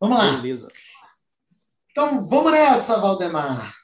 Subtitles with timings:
[0.00, 0.36] Vamos lá.
[0.36, 0.68] Beleza.
[1.90, 3.74] Então, vamos nessa, Valdemar.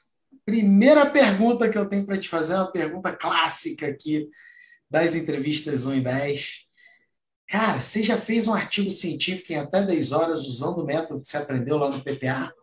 [0.45, 4.29] Primeira pergunta que eu tenho para te fazer é uma pergunta clássica aqui
[4.89, 6.65] das entrevistas 1 e 10.
[7.47, 11.27] Cara, você já fez um artigo científico em até 10 horas usando o método que
[11.27, 12.53] você aprendeu lá no PPA?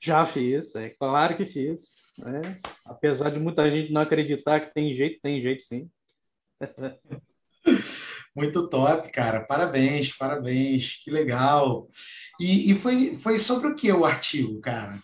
[0.00, 1.96] Já fiz, é claro que fiz.
[2.18, 2.58] Né?
[2.86, 5.90] Apesar de muita gente não acreditar que tem jeito, tem jeito sim.
[8.34, 9.40] Muito top, cara.
[9.40, 11.00] Parabéns, parabéns.
[11.04, 11.88] Que legal.
[12.40, 14.98] E, e foi, foi sobre o que o artigo, cara?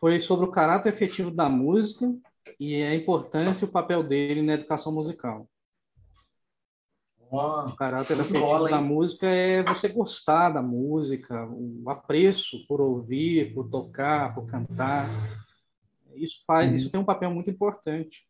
[0.00, 2.12] Foi sobre o caráter efetivo da música
[2.58, 5.48] e a importância e o papel dele na educação musical.
[7.30, 12.80] Oh, o caráter efetivo bola, da música é você gostar da música, o apreço por
[12.80, 15.08] ouvir, por tocar, por cantar.
[16.14, 16.74] Isso faz, uhum.
[16.74, 18.24] isso tem um papel muito importante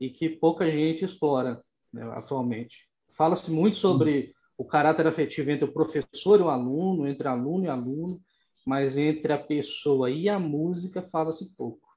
[0.00, 1.62] e que pouca gente explora
[1.92, 2.88] né, atualmente.
[3.16, 7.68] Fala-se muito sobre o caráter afetivo entre o professor e o aluno, entre aluno e
[7.68, 8.20] aluno,
[8.64, 11.88] mas entre a pessoa e a música fala-se pouco.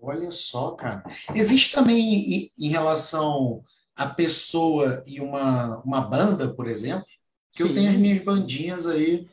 [0.00, 1.04] Olha só, cara.
[1.34, 3.62] Existe também em relação
[3.94, 7.06] à pessoa e uma, uma banda, por exemplo,
[7.52, 7.68] que Sim.
[7.68, 9.28] eu tenho as minhas bandinhas aí.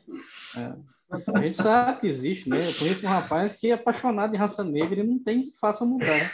[0.56, 0.90] É.
[1.34, 2.68] A gente sabe que existe, né?
[2.68, 5.84] Eu conheço um rapaz que é apaixonado em raça negra e não tem que faça
[5.84, 6.30] mudar.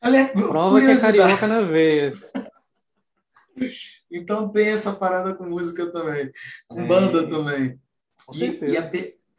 [0.00, 2.12] Prova que é carioca na veia.
[4.10, 6.30] Então tem essa parada com música também,
[6.66, 6.86] com é.
[6.86, 7.78] banda também.
[8.24, 8.90] Com e, e a,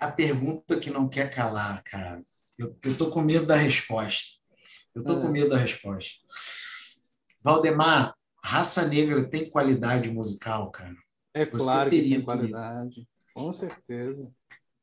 [0.07, 2.21] a, pergunta que não quer calar, cara.
[2.57, 4.37] Eu, eu tô com medo da resposta.
[4.93, 5.21] Eu tô é.
[5.21, 6.19] com medo da resposta.
[7.43, 8.13] Valdemar,
[8.43, 10.95] raça negra tem qualidade musical, cara?
[11.33, 13.07] É Você claro que tem qualidade.
[13.33, 14.29] Com certeza.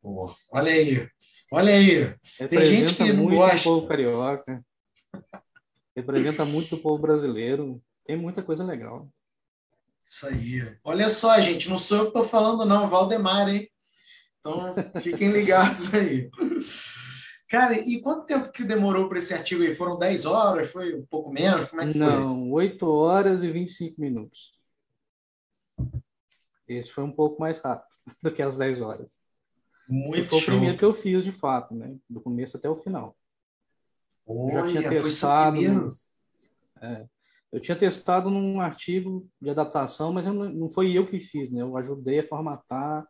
[0.03, 1.09] Pô, olha aí.
[1.53, 2.15] Olha aí.
[2.49, 3.57] Tem gente que não gosta.
[3.57, 4.65] O povo carioca
[5.97, 7.83] representa muito o povo brasileiro.
[8.05, 9.09] Tem muita coisa legal.
[10.09, 10.77] Isso aí.
[10.85, 13.69] Olha só, gente, não sou eu que estou falando, não, Valdemar, hein?
[14.39, 16.31] Então, fiquem ligados aí.
[17.49, 19.75] Cara, e quanto tempo que demorou para esse artigo aí?
[19.75, 20.71] Foram 10 horas?
[20.71, 21.69] Foi um pouco menos?
[21.69, 22.21] Como é que não, foi?
[22.21, 24.53] Não, 8 horas e 25 minutos.
[26.69, 27.89] Esse foi um pouco mais rápido
[28.23, 29.21] do que as 10 horas.
[29.89, 30.49] Muito foi show.
[30.49, 31.97] o primeiro que eu fiz, de fato, né?
[32.09, 33.16] Do começo até o final.
[34.27, 35.59] Olha, já tinha testado.
[36.83, 37.07] É,
[37.53, 41.63] eu tinha testado num artigo de adaptação, mas não, não, foi eu que fiz, né?
[41.63, 43.07] Eu ajudei a formatar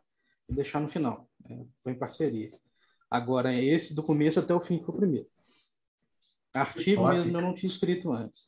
[0.47, 1.27] e deixar no final.
[1.49, 1.65] Né?
[1.83, 2.51] Foi em parceria.
[3.09, 5.27] Agora, esse do começo até o fim foi o primeiro.
[6.53, 8.47] Artigo mesmo eu não tinha escrito antes.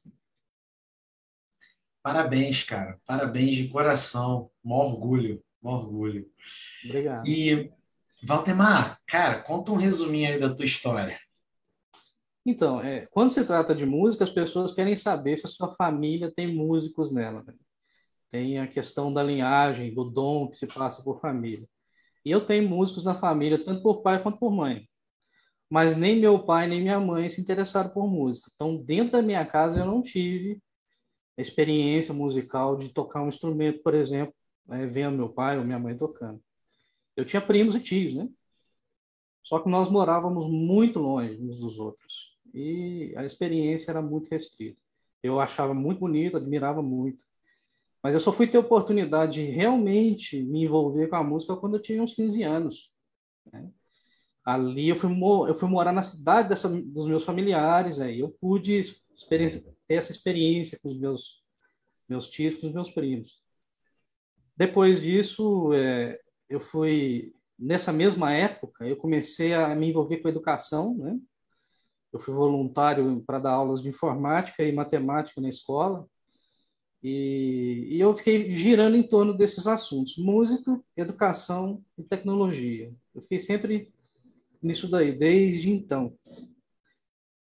[2.01, 2.99] Parabéns, cara.
[3.05, 4.49] Parabéns de coração.
[4.63, 5.43] Um orgulho.
[5.61, 6.29] Um orgulho.
[6.85, 7.27] Obrigado.
[7.27, 7.71] E,
[8.23, 11.19] Valdemar, cara, conta um resuminho aí da tua história.
[12.49, 16.33] Então, é, quando se trata de música, as pessoas querem saber se a sua família
[16.35, 17.43] tem músicos nela.
[17.43, 17.53] Né?
[18.31, 21.69] Tem a questão da linhagem, do dom que se passa por família.
[22.25, 24.89] E eu tenho músicos na família, tanto por pai quanto por mãe.
[25.69, 28.49] Mas nem meu pai nem minha mãe se interessaram por música.
[28.55, 30.59] Então, dentro da minha casa, eu não tive
[31.37, 34.33] experiência musical de tocar um instrumento, por exemplo,
[34.65, 36.41] né, vendo meu pai ou minha mãe tocando.
[37.15, 38.27] Eu tinha primos e tios, né?
[39.43, 44.79] Só que nós morávamos muito longe uns dos outros e a experiência era muito restrita.
[45.21, 47.23] Eu achava muito bonito, admirava muito.
[48.01, 51.81] Mas eu só fui ter oportunidade de realmente me envolver com a música quando eu
[51.81, 52.91] tinha uns 15 anos.
[53.51, 53.69] Né?
[54.45, 55.11] Ali eu fui,
[55.47, 58.81] eu fui morar na cidade dessa, dos meus familiares, aí eu pude
[59.27, 61.43] ter essa experiência com os meus,
[62.07, 63.43] meus tios, com os meus primos.
[64.55, 70.31] Depois disso, é, eu fui nessa mesma época, eu comecei a me envolver com a
[70.31, 71.19] educação, né?
[72.11, 76.07] Eu fui voluntário para dar aulas de informática e matemática na escola.
[77.01, 82.93] E, e, eu fiquei girando em torno desses assuntos: música, educação e tecnologia.
[83.15, 83.93] Eu fiquei sempre
[84.61, 86.13] nisso daí, desde então.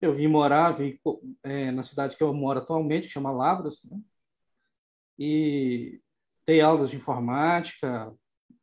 [0.02, 0.98] Eu vim morar vim,
[1.44, 4.00] é, na cidade que eu moro atualmente, que chama Lavras, né?
[5.20, 6.00] e
[6.46, 8.14] dei aulas de informática,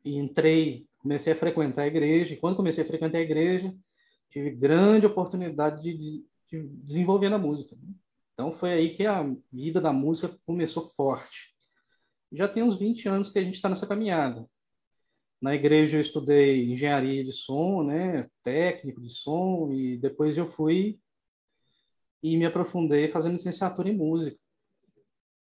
[0.03, 3.73] e entrei comecei a frequentar a igreja, e quando comecei a frequentar a igreja,
[4.37, 7.75] tive grande oportunidade de, de desenvolver na música.
[7.75, 7.89] Né?
[8.35, 11.57] Então foi aí que a vida da música começou forte.
[12.31, 14.47] Já tem uns 20 anos que a gente está nessa caminhada.
[15.41, 21.01] Na igreja eu estudei engenharia de som, né, técnico de som, e depois eu fui
[22.23, 24.39] e me aprofundei fazendo licenciatura em música.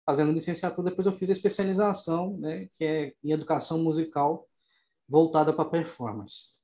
[0.06, 4.48] Fazendo licenciatura, depois eu fiz a especialização, né, que é em educação musical
[5.08, 6.58] voltada para performance.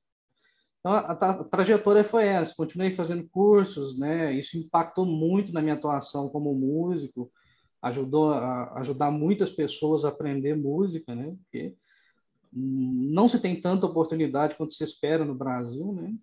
[0.86, 2.54] Então, a, a, trajetória foi essa.
[2.54, 4.32] Continuei fazendo cursos, né?
[4.32, 7.28] Isso impactou muito na minha atuação como músico,
[7.82, 11.34] ajudou a ajudar muitas pessoas a aprender música, né?
[11.42, 11.74] Porque
[12.52, 16.14] não se tem tanta oportunidade quanto se espera no Brasil, né?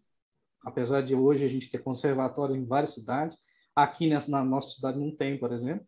[0.64, 3.38] Apesar de hoje a gente ter conservatório em várias cidades,
[3.76, 5.86] aqui nessa, na nossa cidade não tem, por exemplo.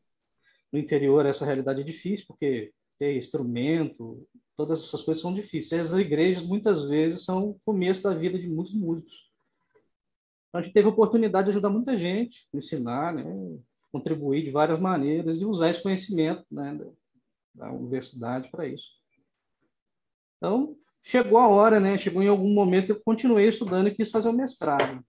[0.69, 5.93] No interior essa realidade é difícil porque ter instrumento, todas essas coisas são difíceis.
[5.93, 9.13] As igrejas muitas vezes são o começo da vida de muitos músicos.
[10.49, 13.23] Então, a gente teve a oportunidade de ajudar muita gente, ensinar, né?
[13.91, 18.89] contribuir de várias maneiras e usar esse conhecimento né, da, da universidade para isso.
[20.37, 21.97] Então, chegou a hora, né?
[21.97, 25.01] Chegou em algum momento que eu continuei estudando e quis fazer o mestrado.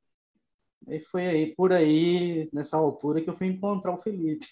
[0.88, 4.46] E foi aí, por aí, nessa altura, que eu fui encontrar o Felipe,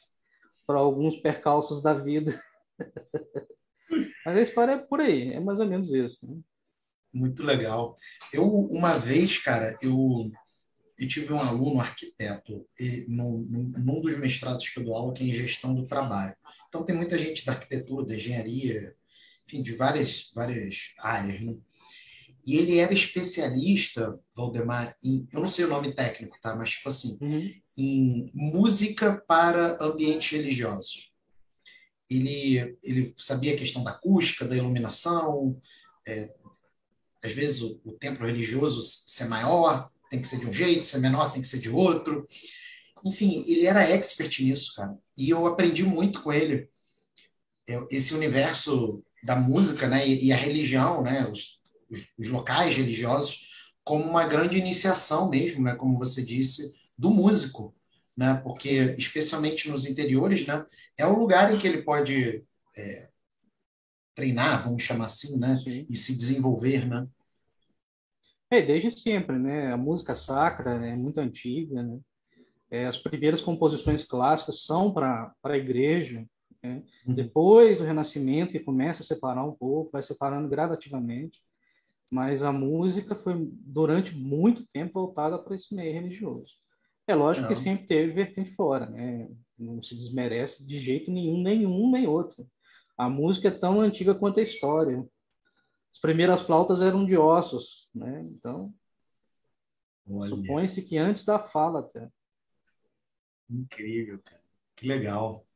[0.67, 2.41] para alguns percalços da vida.
[4.25, 6.31] Mas a história é por aí, é mais ou menos isso.
[6.31, 6.41] Né?
[7.13, 7.97] Muito legal.
[8.33, 10.31] Eu, uma vez, cara, eu
[10.99, 15.25] eu tive um aluno arquiteto e num, num, dos mestrados que eu dou aula que
[15.25, 16.35] é em gestão do trabalho.
[16.69, 18.95] Então tem muita gente da arquitetura, da engenharia,
[19.47, 21.41] enfim, de várias várias áreas.
[21.41, 21.57] Né?
[22.47, 26.55] E ele era especialista, Valdemar, em, eu não sei o nome técnico, tá?
[26.55, 27.55] Mas tipo assim, uhum.
[27.77, 31.14] em música para ambientes religiosos.
[32.09, 35.61] Ele ele sabia a questão da acústica, da iluminação,
[36.07, 36.33] é,
[37.23, 40.97] às vezes o, o templo religioso ser maior, tem que ser de um jeito, se
[40.97, 42.27] é menor tem que ser de outro.
[43.05, 44.97] Enfim, ele era expert nisso, cara.
[45.17, 46.69] E eu aprendi muito com ele
[47.91, 51.61] esse universo da música, né, e, a religião, né, os,
[52.19, 53.49] os, locais religiosos
[53.83, 57.75] como uma grande iniciação mesmo, né, como você disse, do músico,
[58.17, 60.65] né, porque especialmente nos interiores, né,
[60.97, 62.45] é o lugar em que ele pode
[62.77, 63.09] é,
[64.15, 65.87] treinar, vamos chamar assim, né, Sim.
[65.89, 67.07] e se desenvolver, né.
[68.51, 69.73] É, desde sempre, né?
[69.73, 71.99] A música sacra é muito antiga, né?
[72.71, 76.25] É, as primeiras composições clássicas são para a igreja.
[76.63, 76.83] Né?
[77.07, 77.15] Uhum.
[77.15, 81.41] Depois do Renascimento, que começa a separar um pouco, vai separando gradativamente,
[82.11, 86.64] mas a música foi, durante muito tempo, voltada para esse meio religioso.
[87.07, 87.49] É lógico Não.
[87.49, 89.29] que sempre teve vertente fora, né?
[89.59, 92.47] Não se desmerece de jeito nenhum, nenhum, nem outro.
[92.97, 95.07] A música é tão antiga quanto a história.
[95.93, 98.23] As primeiras flautas eram de ossos, né?
[98.25, 98.73] Então,
[100.29, 102.09] supõe-se que antes da fala até.
[103.49, 104.43] Incrível, cara.
[104.75, 105.47] Que legal.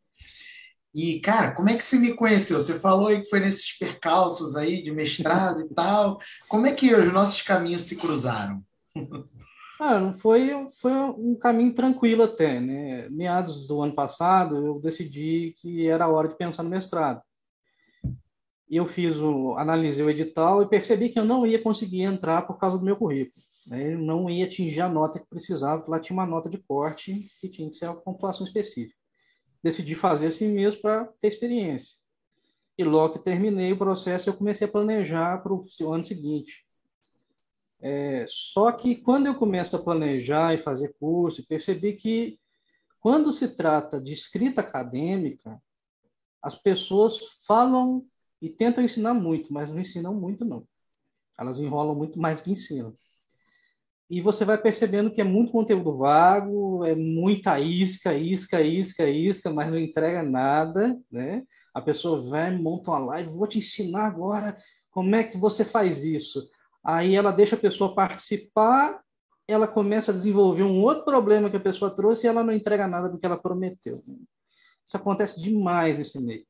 [0.95, 2.59] E, cara, como é que você me conheceu?
[2.59, 6.19] Você falou aí que foi nesses percalços aí de mestrado e tal.
[6.49, 8.61] Como é que os nossos caminhos se cruzaram?
[9.81, 13.09] Ah, foi, foi um caminho tranquilo até, né?
[13.11, 17.23] Meados do ano passado, eu decidi que era hora de pensar no mestrado.
[18.69, 22.59] Eu fiz o, analisei o edital e percebi que eu não ia conseguir entrar por
[22.59, 23.41] causa do meu currículo.
[23.69, 23.95] Né?
[23.95, 27.29] Eu não ia atingir a nota que precisava, porque lá tinha uma nota de corte
[27.41, 28.99] que tinha que ser uma pontuação específica.
[29.63, 31.97] Decidi fazer assim mesmo para ter experiência.
[32.77, 36.68] E logo que terminei o processo, eu comecei a planejar para o ano seguinte.
[37.81, 42.39] É, só que quando eu começo a planejar e fazer curso, percebi que
[43.01, 45.63] quando se trata de escrita acadêmica,
[46.43, 48.05] as pessoas falam
[48.41, 50.67] e tentam ensinar muito, mas não ensinam muito, não.
[51.39, 52.97] Elas enrolam muito mais que ensinam.
[54.11, 59.53] E você vai percebendo que é muito conteúdo vago, é muita isca, isca, isca, isca,
[59.53, 61.45] mas não entrega nada, né?
[61.75, 64.57] A pessoa vem, monta uma live, vou te ensinar agora
[64.91, 66.49] como é que você faz isso.
[66.89, 69.03] Aí ela deixa a pessoa participar,
[69.47, 72.89] ela começa a desenvolver um outro problema que a pessoa trouxe e ela não entrega
[72.89, 74.03] nada do que ela prometeu.
[74.87, 76.47] Isso acontece demais nesse meio.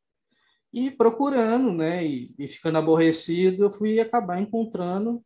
[0.73, 5.21] E procurando, né, e, e ficando aborrecido, eu fui acabar encontrando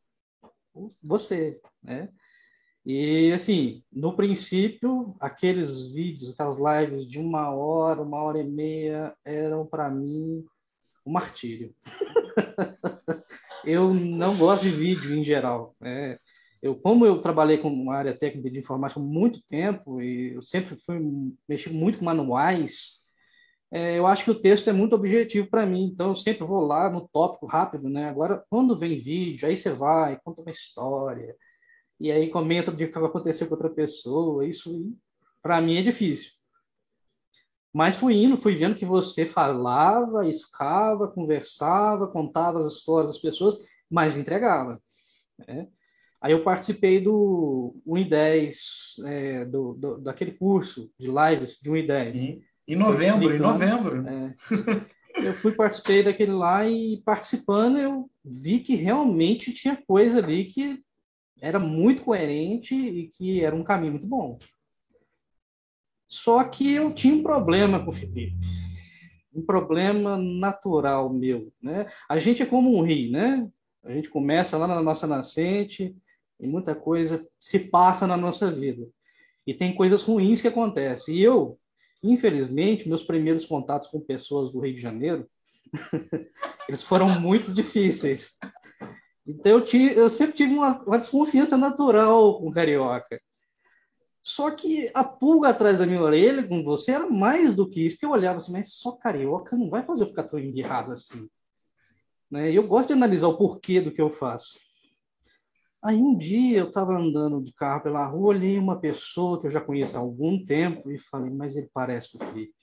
[1.02, 2.08] você, né?
[2.86, 9.14] E assim, no princípio, aqueles vídeos, aquelas lives de uma hora, uma hora e meia,
[9.26, 10.42] eram para mim
[11.04, 11.74] um martírio.
[13.64, 15.74] eu não gosto de vídeo em geral.
[15.80, 16.18] Né?
[16.60, 20.42] Eu, como eu trabalhei com uma área técnica de informática há muito tempo e eu
[20.42, 21.00] sempre fui
[21.48, 23.02] mexer muito com manuais,
[23.70, 26.60] é, eu acho que o texto é muito objetivo para mim, então eu sempre vou
[26.60, 28.06] lá no tópico rápido, né?
[28.08, 31.34] Agora, quando vem vídeo, aí você vai, conta uma história,
[31.98, 34.94] e aí comenta do que aconteceu com outra pessoa, isso
[35.42, 36.32] para mim é difícil.
[37.72, 43.56] Mas fui indo, fui vendo que você falava, escava, conversava, contava as histórias das pessoas,
[43.88, 44.80] mas entregava.
[45.46, 45.68] Né?
[46.20, 48.56] Aí eu participei do 1 e 10,
[49.06, 52.08] é, do, do, daquele curso de lives de 1 e 10.
[52.08, 52.42] Sim.
[52.68, 54.06] Em novembro, em novembro.
[54.06, 54.36] É.
[55.14, 60.82] Eu fui, participei daquele lá e participando eu vi que realmente tinha coisa ali que
[61.40, 64.38] era muito coerente e que era um caminho muito bom.
[66.12, 68.36] Só que eu tinha um problema com o Felipe.
[69.34, 71.86] um problema natural meu, né?
[72.06, 73.50] A gente é como um rio, né?
[73.82, 75.96] A gente começa lá na nossa nascente
[76.38, 78.86] e muita coisa se passa na nossa vida.
[79.46, 81.14] E tem coisas ruins que acontecem.
[81.14, 81.58] E eu,
[82.04, 85.26] infelizmente, meus primeiros contatos com pessoas do Rio de Janeiro,
[86.68, 88.36] eles foram muito difíceis.
[89.26, 93.18] Então eu, tive, eu sempre tive uma, uma desconfiança natural com carioca.
[94.22, 97.96] Só que a pulga atrás da minha orelha com você era mais do que isso,
[97.96, 101.28] porque eu olhava assim, mas só carioca não vai fazer eu ficar tão embirrado assim.
[102.30, 102.52] Né?
[102.52, 104.58] Eu gosto de analisar o porquê do que eu faço.
[105.84, 109.50] Aí um dia eu estava andando de carro pela rua, olhei uma pessoa que eu
[109.50, 112.54] já conheço há algum tempo e falei, mas ele parece o Felipe.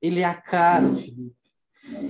[0.00, 1.36] Ele é a cara do Felipe.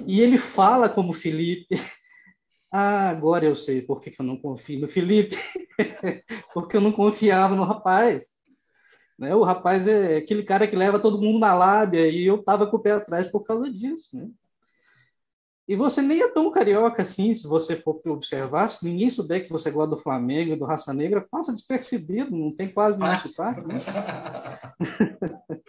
[0.06, 1.66] E ele fala como Felipe.
[2.70, 5.36] ah, agora eu sei por que, que eu não confio no Felipe.
[6.54, 8.34] Porque eu não confiava no rapaz.
[9.18, 9.34] Né?
[9.34, 12.76] O rapaz é aquele cara que leva todo mundo na lábia e eu tava com
[12.76, 14.28] o pé atrás por causa disso, né?
[15.66, 19.50] E você nem é tão carioca assim, se você for observar, se ninguém souber que
[19.50, 23.66] você gosta do Flamengo e do Raça Negra, passa despercebido, não tem quase nenhum sotaque,
[23.66, 23.80] né?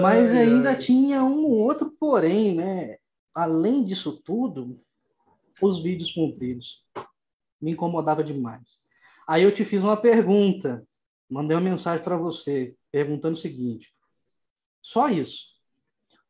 [0.00, 0.78] Mas ai, ainda ai.
[0.78, 2.96] tinha um outro porém, né?
[3.34, 4.80] Além disso tudo,
[5.60, 6.82] os vídeos compridos
[7.60, 8.78] me incomodava demais.
[9.28, 10.82] Aí eu te fiz uma pergunta,
[11.32, 13.94] mandei uma mensagem para você, perguntando o seguinte:
[14.80, 15.46] só isso.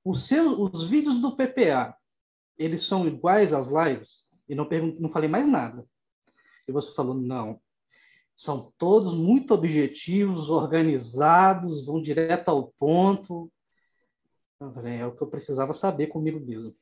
[0.04, 1.97] Os, seus, os vídeos do PPA,
[2.56, 4.30] eles são iguais às lives?
[4.49, 4.68] E não,
[4.99, 5.85] não falei mais nada.
[6.66, 7.61] E você falou: não.
[8.37, 13.52] São todos muito objetivos, organizados, vão direto ao ponto.
[14.61, 16.75] Eu falei, é o que eu precisava saber comigo mesmo.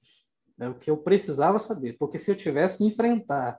[0.58, 1.96] É o que eu precisava saber.
[1.98, 3.58] Porque se eu tivesse que enfrentar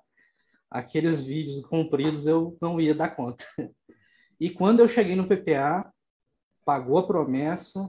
[0.70, 3.44] aqueles vídeos compridos, eu não ia dar conta.
[4.42, 5.94] E quando eu cheguei no PPA,
[6.66, 7.88] pagou a promessa,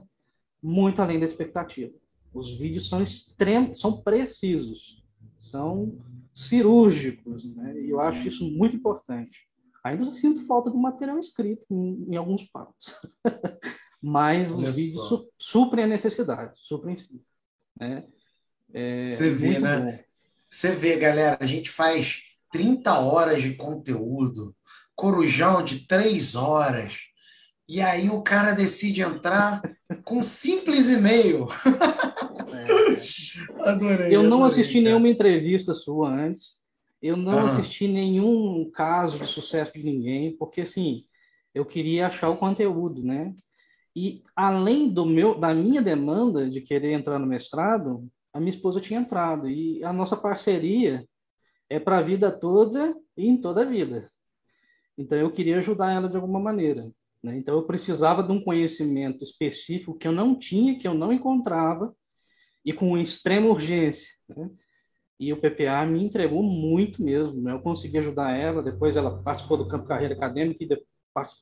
[0.61, 1.91] muito além da expectativa.
[2.31, 5.03] Os vídeos são extremos, são precisos,
[5.41, 5.97] são
[6.31, 7.81] cirúrgicos, né?
[7.81, 9.49] E eu acho isso muito importante.
[9.83, 13.01] Ainda sinto falta do material escrito em, em alguns pontos.
[13.99, 17.19] Mas os Olha vídeos su suprem a necessidade, suprem sim.
[17.79, 18.05] Né?
[18.71, 19.79] É, Você vê, né?
[19.79, 19.99] Bom.
[20.47, 24.55] Você vê, galera, a gente faz 30 horas de conteúdo,
[24.95, 26.97] corujão de 3 horas,
[27.67, 29.61] e aí o cara decide entrar
[30.03, 31.47] com um simples e-mail.
[32.53, 33.63] É.
[33.69, 34.15] Adorei.
[34.15, 34.85] Eu não adorei, assisti cara.
[34.85, 36.55] nenhuma entrevista sua antes.
[37.01, 37.45] Eu não ah.
[37.45, 41.03] assisti nenhum caso de sucesso de ninguém, porque assim,
[41.53, 43.33] eu queria achar o conteúdo, né?
[43.95, 48.81] E além do meu, da minha demanda de querer entrar no mestrado, a minha esposa
[48.81, 51.07] tinha entrado e a nossa parceria
[51.69, 54.11] é para a vida toda e em toda a vida.
[54.97, 56.91] Então eu queria ajudar ela de alguma maneira.
[57.21, 57.37] Né?
[57.37, 61.95] Então eu precisava de um conhecimento específico que eu não tinha, que eu não encontrava
[62.65, 64.13] e com extrema urgência.
[64.27, 64.49] Né?
[65.19, 67.41] E o PPA me entregou muito mesmo.
[67.41, 67.53] Né?
[67.53, 70.85] Eu consegui ajudar ela, depois ela participou do campo carreira acadêmica e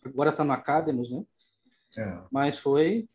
[0.05, 1.23] agora está no Academos, né?
[1.97, 2.23] É.
[2.31, 3.07] Mas foi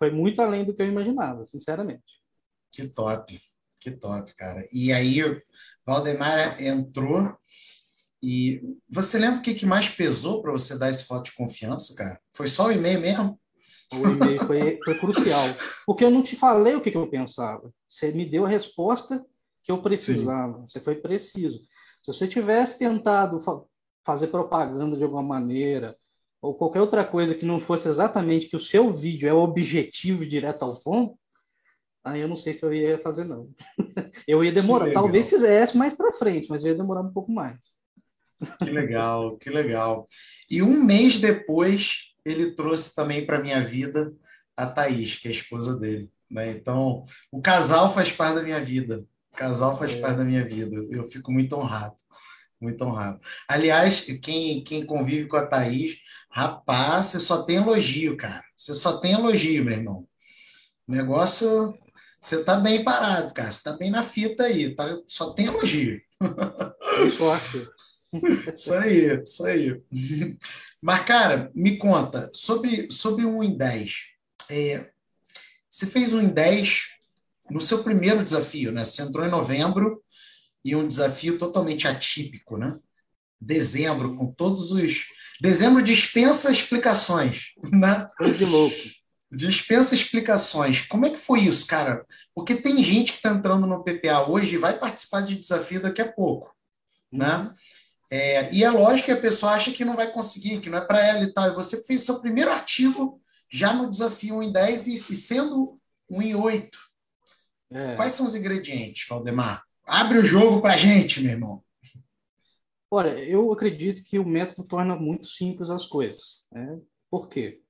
[0.00, 2.22] foi muito além do que eu imaginava, sinceramente.
[2.72, 3.38] Que top,
[3.78, 4.66] que top, cara.
[4.72, 5.20] E aí,
[5.84, 7.36] Valdemar entrou
[8.22, 11.94] e você lembra o que, que mais pesou para você dar esse voto de confiança,
[11.94, 12.20] cara?
[12.34, 13.40] Foi só o e-mail mesmo?
[13.92, 15.44] O e-mail foi, foi crucial,
[15.86, 17.72] porque eu não te falei o que, que eu pensava.
[17.88, 19.24] Você me deu a resposta
[19.64, 20.58] que eu precisava.
[20.58, 20.68] Sim.
[20.68, 21.58] Você foi preciso.
[22.02, 23.60] Se você tivesse tentado fa
[24.02, 25.96] fazer propaganda de alguma maneira,
[26.40, 30.24] ou qualquer outra coisa que não fosse exatamente que o seu vídeo é o objetivo
[30.24, 31.18] direto ao ponto,
[32.02, 33.50] aí eu não sei se eu ia fazer, não.
[34.26, 34.90] eu ia demorar.
[34.92, 37.79] Talvez fizesse mais para frente, mas eu ia demorar um pouco mais.
[38.58, 40.08] Que legal, que legal.
[40.50, 44.12] E um mês depois, ele trouxe também para minha vida
[44.56, 46.10] a Thaís, que é a esposa dele.
[46.30, 46.50] Né?
[46.50, 49.04] Então, o casal faz parte da minha vida.
[49.32, 50.00] O casal faz é.
[50.00, 50.76] parte da minha vida.
[50.90, 51.94] Eu fico muito honrado.
[52.60, 53.20] Muito honrado.
[53.48, 55.98] Aliás, quem, quem convive com a Thaís,
[56.30, 58.44] rapaz, você só tem elogio, cara.
[58.56, 60.06] Você só tem elogio, meu irmão.
[60.86, 61.74] O negócio,
[62.20, 63.50] você tá bem parado, cara.
[63.50, 64.74] Você tá bem na fita aí.
[64.74, 64.98] Tá?
[65.06, 66.00] Só tem elogio.
[67.16, 67.66] Sorte.
[68.54, 69.82] Isso aí, isso aí.
[70.82, 73.92] Mas, cara, me conta, sobre, sobre um em 10.
[74.48, 74.90] É,
[75.68, 76.88] você fez um em 10
[77.50, 78.84] no seu primeiro desafio, né?
[78.84, 80.02] Você entrou em novembro
[80.64, 82.76] e um desafio totalmente atípico, né?
[83.40, 85.06] Dezembro, com todos os.
[85.40, 88.08] Dezembro dispensa explicações, né?
[88.16, 88.76] Coisa de louco.
[89.32, 90.82] Dispensa explicações.
[90.82, 92.04] Como é que foi isso, cara?
[92.34, 96.02] Porque tem gente que está entrando no PPA hoje e vai participar de desafio daqui
[96.02, 96.52] a pouco,
[97.12, 97.52] né?
[98.10, 100.80] É, e é lógico que a pessoa acha que não vai conseguir, que não é
[100.80, 101.46] para ela e tal.
[101.46, 105.78] E você fez seu primeiro ativo já no desafio 1 em 10 e, e sendo
[106.10, 106.78] um em oito.
[107.70, 107.94] É.
[107.94, 109.64] Quais são os ingredientes, Valdemar?
[109.86, 111.64] Abre o jogo para gente, meu irmão.
[112.90, 116.44] Olha, eu acredito que o método torna muito simples as coisas.
[116.50, 116.80] Né?
[117.08, 117.62] Por quê?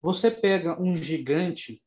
[0.00, 1.82] Você pega um gigante,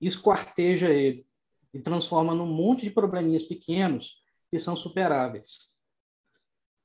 [0.00, 1.26] esquarteja ele
[1.72, 5.73] e transforma num monte de probleminhas pequenos que são superáveis.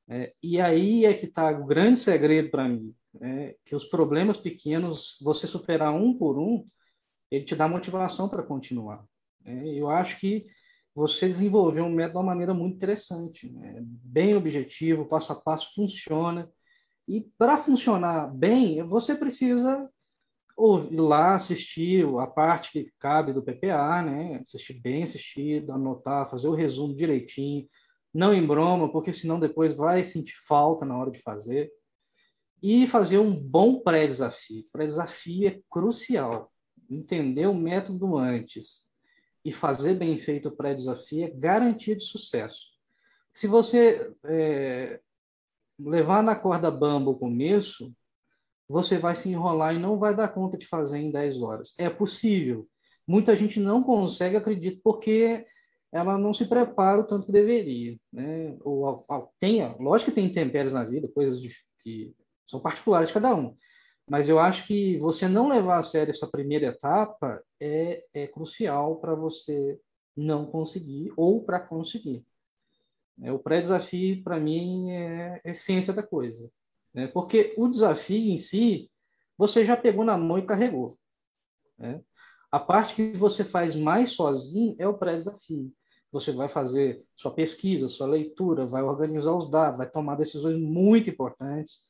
[0.10, 4.38] É, e aí é que está o grande segredo para mim, é, que os problemas
[4.38, 6.64] pequenos, você superar um por um,
[7.30, 9.06] ele te dá motivação para continuar.
[9.46, 10.48] É, eu acho que
[10.96, 13.80] você desenvolveu um método de uma maneira muito interessante, né?
[13.82, 16.50] bem objetivo, passo a passo funciona.
[17.08, 19.90] E para funcionar bem, você precisa
[20.92, 24.42] ir lá assistir a parte que cabe do PPA, né?
[24.44, 27.66] Assistir bem assistido, anotar, fazer o resumo direitinho,
[28.14, 31.72] não em broma, porque senão depois vai sentir falta na hora de fazer.
[32.62, 34.66] E fazer um bom pré-desafio.
[34.72, 36.52] Pré-desafio é crucial.
[36.90, 38.86] Entender o método antes
[39.46, 42.68] e fazer bem feito o pré-desafio é garantia de sucesso.
[43.32, 45.00] Se você é,
[45.80, 47.94] levar na corda bamba o começo,
[48.68, 51.74] você vai se enrolar e não vai dar conta de fazer em 10 horas.
[51.78, 52.68] É possível.
[53.08, 55.46] Muita gente não consegue, acredito, porque
[55.92, 57.98] ela não se prepara o tanto que deveria.
[58.12, 58.56] Né?
[58.62, 59.06] Ou,
[59.40, 62.14] tem, lógico que tem intempéries na vida, coisas de, que
[62.48, 63.56] são particulares de cada um.
[64.10, 69.00] Mas eu acho que você não levar a sério essa primeira etapa é, é crucial
[69.00, 69.80] para você
[70.16, 72.26] não conseguir ou para conseguir.
[73.22, 76.50] É, o pré-desafio, para mim, é a essência da coisa.
[76.94, 77.08] Né?
[77.08, 78.90] Porque o desafio em si,
[79.38, 80.96] você já pegou na mão e carregou.
[81.78, 82.02] Né?
[82.52, 85.72] A parte que você faz mais sozinho é o pré-desafio.
[86.12, 91.10] Você vai fazer sua pesquisa, sua leitura, vai organizar os dados, vai tomar decisões muito
[91.10, 91.84] importantes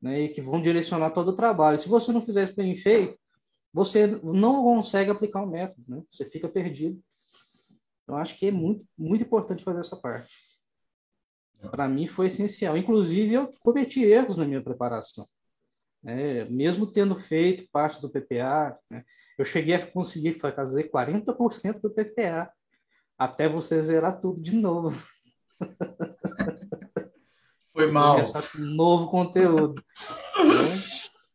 [0.00, 1.78] né, e que vão direcionar todo o trabalho.
[1.78, 3.18] Se você não fizer isso bem feito,
[3.72, 6.02] você não consegue aplicar o método, né?
[6.10, 7.00] Você fica perdido.
[8.08, 10.30] Eu acho que é muito, muito importante fazer essa parte.
[11.70, 12.76] Para mim foi essencial.
[12.76, 15.28] Inclusive, eu cometi erros na minha preparação.
[16.04, 19.04] É, mesmo tendo feito parte do PPA, né,
[19.38, 22.50] eu cheguei a conseguir fazer 40% do PPA,
[23.20, 24.96] até você zerar tudo de novo.
[27.70, 28.14] Foi mal.
[28.14, 29.84] Começar com novo conteúdo.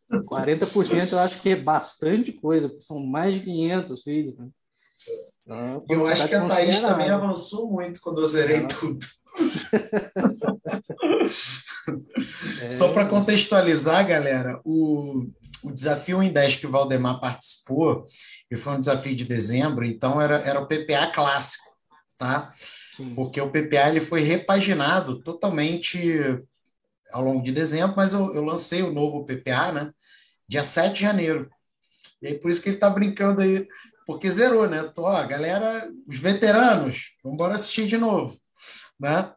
[0.09, 0.19] Né?
[0.23, 4.35] 40% eu acho que é bastante coisa, são mais de 500 vídeos.
[4.35, 4.47] Né?
[5.45, 8.67] Então, eu acho que a Thaís também avançou muito quando eu zerei Ela...
[8.67, 9.05] tudo.
[12.63, 12.71] é...
[12.71, 15.27] Só para contextualizar, galera, o,
[15.63, 18.07] o desafio em 10 que o Valdemar participou,
[18.49, 21.74] e foi um desafio de dezembro, então era, era o PPA clássico,
[22.17, 22.53] tá?
[23.15, 26.41] porque o PPA ele foi repaginado totalmente
[27.11, 29.91] ao longo de dezembro, mas eu, eu lancei o novo PPA, né?
[30.47, 31.49] Dia 7 de janeiro.
[32.21, 33.67] E aí por isso que ele está brincando aí,
[34.05, 34.83] porque zerou, né?
[34.95, 38.37] Tô, ó, galera, os veteranos, vamos embora assistir de novo,
[38.99, 39.33] né?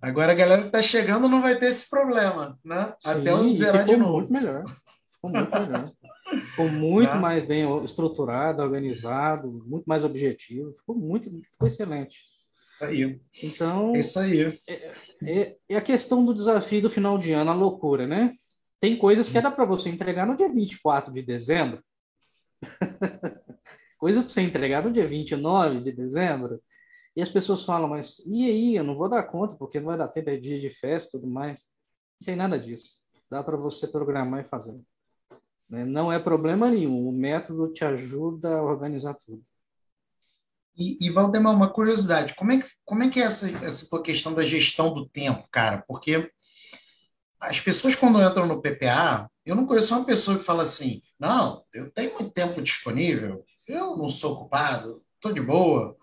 [0.00, 2.94] Agora a galera que está chegando não vai ter esse problema, né?
[3.00, 4.18] Sim, Até o zerar de novo.
[4.18, 4.64] Muito melhor.
[5.12, 5.92] Ficou muito melhor.
[6.44, 7.18] Ficou muito né?
[7.18, 10.74] mais bem estruturado, organizado, muito mais objetivo.
[10.74, 12.18] Ficou muito, ficou excelente.
[12.80, 13.20] Aí.
[13.42, 13.92] Então.
[13.94, 14.58] Isso aí.
[14.66, 14.74] É,
[15.22, 18.34] é, é, a questão do desafio do final de ano, a loucura, né?
[18.80, 21.82] Tem coisas que era para você entregar no dia 24 de dezembro.
[23.98, 26.62] Coisa para você entregar no dia 29 de dezembro.
[27.16, 28.76] E as pessoas falam, mas e aí?
[28.76, 31.20] Eu não vou dar conta, porque não vai dar tempo, é dia de festa e
[31.20, 31.66] tudo mais.
[32.20, 32.98] Não tem nada disso.
[33.28, 34.80] Dá para você programar e fazer.
[35.68, 35.84] Né?
[35.84, 37.08] Não é problema nenhum.
[37.08, 39.42] O método te ajuda a organizar tudo.
[40.76, 44.32] E, e Valdemar, uma curiosidade, como é que, como é, que é essa, essa questão
[44.32, 45.84] da gestão do tempo, cara?
[45.88, 46.30] Porque
[47.40, 51.64] as pessoas quando entram no PPA, eu não conheço uma pessoa que fala assim, não,
[51.74, 55.96] eu tenho muito tempo disponível, eu não sou ocupado, estou de boa.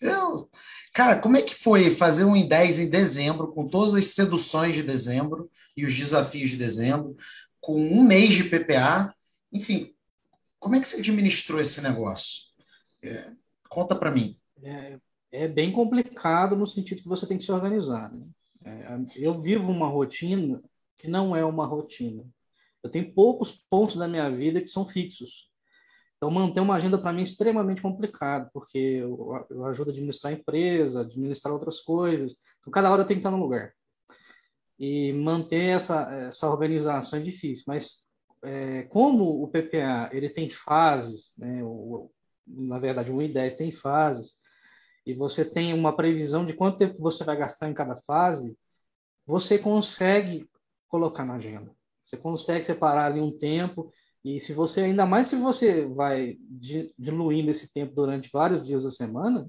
[0.00, 0.48] Eu...
[0.94, 4.74] Cara, como é que foi fazer um em 10 em dezembro, com todas as seduções
[4.74, 7.16] de dezembro e os desafios de dezembro,
[7.62, 9.14] com um mês de PPA?
[9.50, 9.94] Enfim,
[10.60, 12.42] como é que você administrou esse negócio?
[13.02, 13.32] É,
[13.72, 14.36] Conta para mim.
[14.62, 14.98] É,
[15.32, 18.12] é, bem complicado no sentido que você tem que se organizar.
[18.12, 18.26] Né?
[18.66, 20.62] É, eu vivo uma rotina
[20.98, 22.22] que não é uma rotina.
[22.82, 25.50] Eu tenho poucos pontos da minha vida que são fixos.
[26.16, 30.34] Então, manter uma agenda para mim é extremamente complicado, porque eu, eu ajudo a administrar
[30.34, 32.36] a empresa, administrar outras coisas.
[32.60, 33.72] Então, cada hora eu tenho que estar no lugar.
[34.82, 37.64] E manter essa, essa organização é difícil.
[37.68, 38.04] Mas,
[38.42, 42.10] é, como o PPA ele tem fases, né, o,
[42.44, 44.34] na verdade, o I10 tem fases,
[45.06, 48.58] e você tem uma previsão de quanto tempo você vai gastar em cada fase,
[49.24, 50.48] você consegue
[50.88, 51.70] colocar na agenda.
[52.04, 53.92] Você consegue separar ali um tempo
[54.24, 56.38] E se você, ainda mais se você vai
[56.98, 59.48] diluindo esse tempo durante vários dias da semana,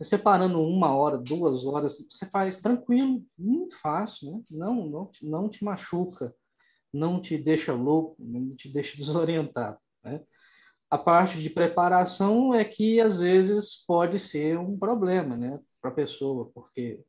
[0.00, 4.42] você separando uma hora, duas horas, você faz tranquilo, muito fácil, né?
[4.50, 6.34] Não, não, não te machuca,
[6.90, 10.22] não te deixa louco, não te deixa desorientado, né?
[10.90, 15.94] A parte de preparação é que às vezes pode ser um problema, né, para a
[15.94, 17.00] pessoa, porque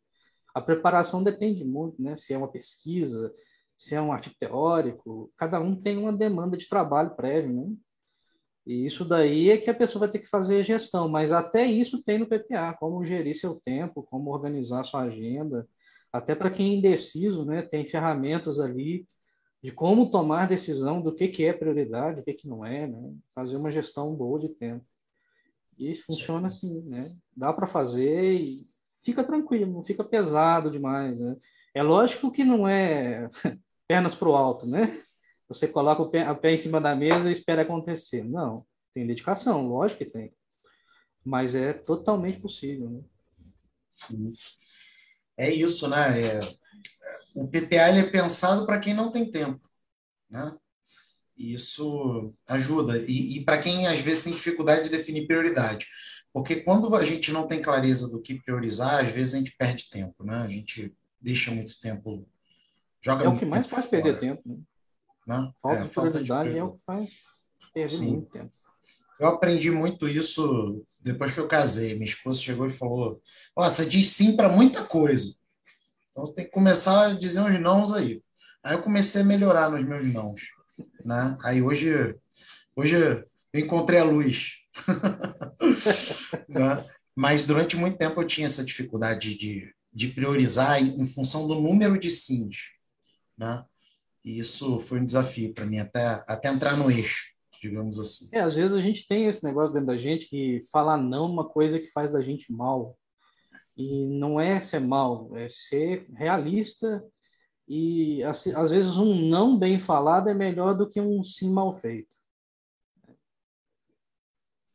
[0.54, 2.18] a preparação depende muito, né?
[2.18, 3.34] Se é uma pesquisa,
[3.78, 7.74] se é um artigo teórico, cada um tem uma demanda de trabalho prévio, né?
[8.65, 12.02] E isso daí é que a pessoa vai ter que fazer gestão, mas até isso
[12.04, 15.67] tem no PPA, como gerir seu tempo, como organizar sua agenda,
[16.13, 17.62] até para quem é indeciso, né?
[17.62, 19.08] Tem ferramentas ali
[19.63, 23.13] de como tomar decisão do que, que é prioridade, o que, que não é, né?
[23.34, 24.86] Fazer uma gestão boa de tempo.
[25.78, 27.15] E funciona assim, né?
[27.36, 28.67] Dá para fazer e
[29.04, 31.36] fica tranquilo, não fica pesado demais, né?
[31.74, 33.30] É lógico que não é
[33.88, 35.02] pernas para o alto, né?
[35.54, 38.24] Você coloca o pé, a pé em cima da mesa e espera acontecer.
[38.24, 40.34] Não, tem dedicação, lógico que tem.
[41.24, 43.02] Mas é totalmente possível, né?
[43.94, 44.32] Sim.
[45.38, 46.22] É isso, né?
[46.22, 46.40] É,
[47.36, 49.60] o PPA ele é pensado para quem não tem tempo,
[50.30, 50.56] né?
[51.38, 52.98] Isso ajuda.
[53.00, 55.88] E, e para quem às vezes tem dificuldade de definir prioridade.
[56.32, 59.90] Porque quando a gente não tem clareza do que priorizar, às vezes a gente perde
[59.90, 60.38] tempo, né?
[60.38, 62.26] A gente deixa muito tempo.
[63.02, 64.02] Joga é o que mais faz fora.
[64.02, 64.42] perder tempo.
[64.46, 64.58] Né?
[65.28, 65.52] Né?
[65.62, 67.12] Falta é, de prioridade é o que faz
[67.74, 68.50] perder muito tempo.
[69.20, 71.94] Eu aprendi muito isso depois que eu casei.
[71.94, 73.22] Minha esposa chegou e falou:
[73.56, 75.36] você diz sim para muita coisa.
[76.12, 78.22] Então você tem que começar a dizer uns nãos aí.
[78.64, 80.42] Aí eu comecei a melhorar nos meus nãos.
[81.06, 81.38] Né?
[81.44, 82.16] Aí hoje,
[82.76, 84.58] hoje eu encontrei a luz.
[86.50, 86.84] né?
[87.16, 91.56] Mas durante muito tempo eu tinha essa dificuldade de, de priorizar em, em função do
[91.56, 92.72] número de sims.
[93.38, 93.64] Né?
[94.24, 98.30] E isso foi um desafio para mim, até, até entrar no eixo, digamos assim.
[98.32, 101.28] É, às vezes a gente tem esse negócio dentro da gente que falar não é
[101.28, 102.98] uma coisa que faz da gente mal.
[103.76, 107.04] E não é ser mal, é ser realista.
[107.68, 111.74] E assim, às vezes um não bem falado é melhor do que um sim mal
[111.74, 112.16] feito.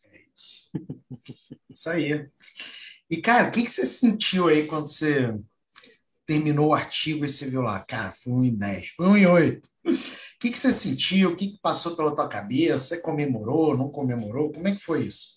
[0.05, 0.71] É isso.
[1.71, 2.29] isso aí.
[3.09, 5.39] E, cara, o que, que você sentiu aí quando você
[6.27, 9.27] terminou o artigo e você viu lá, cara, foi um em 10, foi um em
[9.27, 9.71] 8.
[9.85, 11.31] O que, que você sentiu?
[11.31, 12.77] O que, que passou pela tua cabeça?
[12.77, 14.53] Você comemorou, não comemorou?
[14.53, 15.37] Como é que foi isso?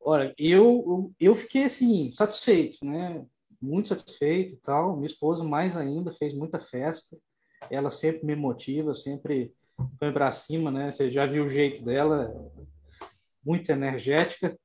[0.00, 3.24] Olha, eu, eu fiquei assim, satisfeito, né?
[3.60, 4.96] Muito satisfeito e tal.
[4.96, 7.16] Minha esposa, mais ainda, fez muita festa.
[7.70, 9.54] Ela sempre me motiva, sempre
[9.98, 10.90] foi para cima, né?
[10.90, 12.34] Você já viu o jeito dela,
[13.44, 14.58] muito energética,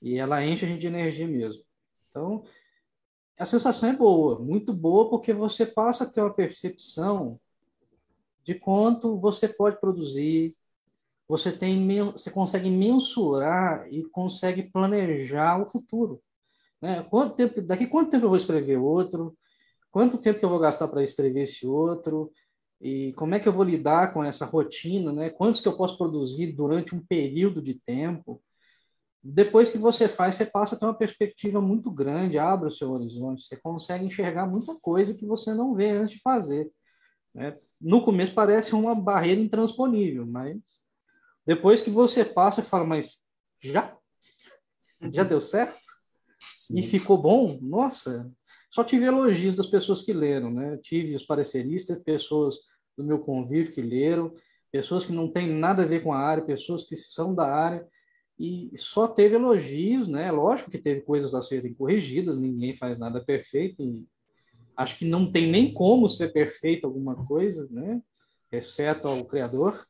[0.00, 1.62] e ela enche a gente de energia mesmo.
[2.08, 2.42] Então,
[3.40, 7.40] a sensação é boa, muito boa, porque você passa a ter uma percepção
[8.44, 10.54] de quanto você pode produzir,
[11.26, 16.20] você tem você consegue mensurar e consegue planejar o futuro.
[16.82, 17.02] Né?
[17.08, 19.34] Quanto tempo, daqui quanto tempo eu vou escrever outro?
[19.90, 22.30] Quanto tempo eu vou gastar para escrever esse outro?
[22.78, 25.14] E como é que eu vou lidar com essa rotina?
[25.14, 25.30] Né?
[25.30, 28.42] Quantos que eu posso produzir durante um período de tempo?
[29.22, 32.90] Depois que você faz, você passa a ter uma perspectiva muito grande, abre o seu
[32.90, 36.70] horizonte, você consegue enxergar muita coisa que você não vê antes de fazer.
[37.34, 37.58] Né?
[37.80, 40.56] No começo parece uma barreira intransponível, mas
[41.46, 43.18] depois que você passa, fala, mas
[43.60, 43.96] já?
[45.12, 45.78] Já deu certo?
[46.38, 46.78] Sim.
[46.78, 47.58] E ficou bom?
[47.60, 48.30] Nossa,
[48.70, 50.78] só tive elogios das pessoas que leram, né?
[50.78, 52.56] Tive os pareceristas, pessoas
[52.96, 54.32] do meu convívio que leram,
[54.70, 57.86] pessoas que não têm nada a ver com a área, pessoas que são da área,
[58.40, 60.32] e só teve elogios, né?
[60.32, 64.06] Lógico que teve coisas a serem corrigidas, ninguém faz nada perfeito, e
[64.74, 68.00] acho que não tem nem como ser perfeito alguma coisa, né?
[68.50, 69.86] Exceto ao Criador.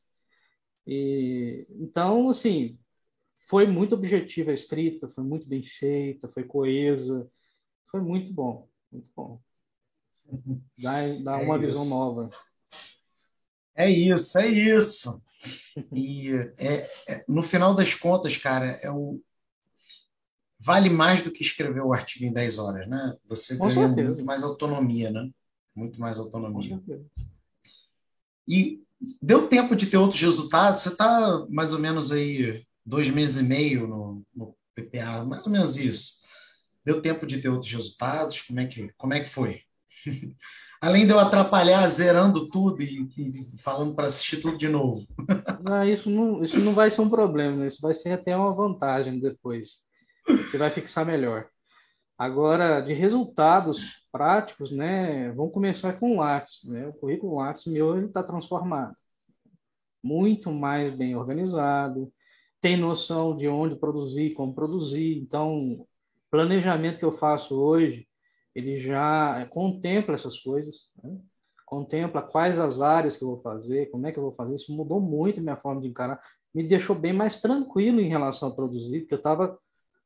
[0.84, 2.76] E, então, assim,
[3.48, 7.30] foi muito objetiva a escrita, foi muito bem feita, foi coesa,
[7.88, 9.40] foi muito bom, muito bom.
[10.76, 11.66] Dá, dá é uma isso.
[11.66, 12.28] visão nova.
[13.76, 15.22] É isso, é isso.
[15.92, 19.20] E é, é, no final das contas, cara, é o,
[20.58, 23.16] vale mais do que escrever o artigo em 10 horas, né?
[23.28, 24.14] Você Com ganha certeza.
[24.14, 25.30] muito mais autonomia, né?
[25.74, 26.80] Muito mais autonomia.
[28.46, 28.82] E
[29.22, 30.82] deu tempo de ter outros resultados?
[30.82, 35.52] Você está mais ou menos aí dois meses e meio no, no, PPA, mais ou
[35.52, 36.20] menos isso.
[36.84, 38.42] Deu tempo de ter outros resultados?
[38.42, 39.62] Como é que, como é que foi?
[40.82, 45.06] Além de eu atrapalhar zerando tudo e, e falando para assistir tudo de novo.
[45.62, 49.20] Não, isso, não, isso não vai ser um problema, isso vai ser até uma vantagem
[49.20, 49.80] depois.
[50.26, 51.46] Você vai fixar melhor.
[52.16, 55.32] Agora, de resultados práticos, né?
[55.32, 56.64] Vamos começar com o Lattes.
[56.64, 56.86] Né?
[56.88, 58.94] O currículo Lattes meu está transformado.
[60.02, 62.10] muito mais bem organizado,
[62.60, 65.18] tem noção de onde produzir, como produzir.
[65.18, 65.86] Então,
[66.30, 68.06] planejamento que eu faço hoje,
[68.54, 71.18] ele já contempla essas coisas, né?
[71.64, 74.56] contempla quais as áreas que eu vou fazer, como é que eu vou fazer.
[74.56, 76.20] Isso mudou muito minha forma de encarar,
[76.52, 79.56] me deixou bem mais tranquilo em relação a produzir, porque eu estava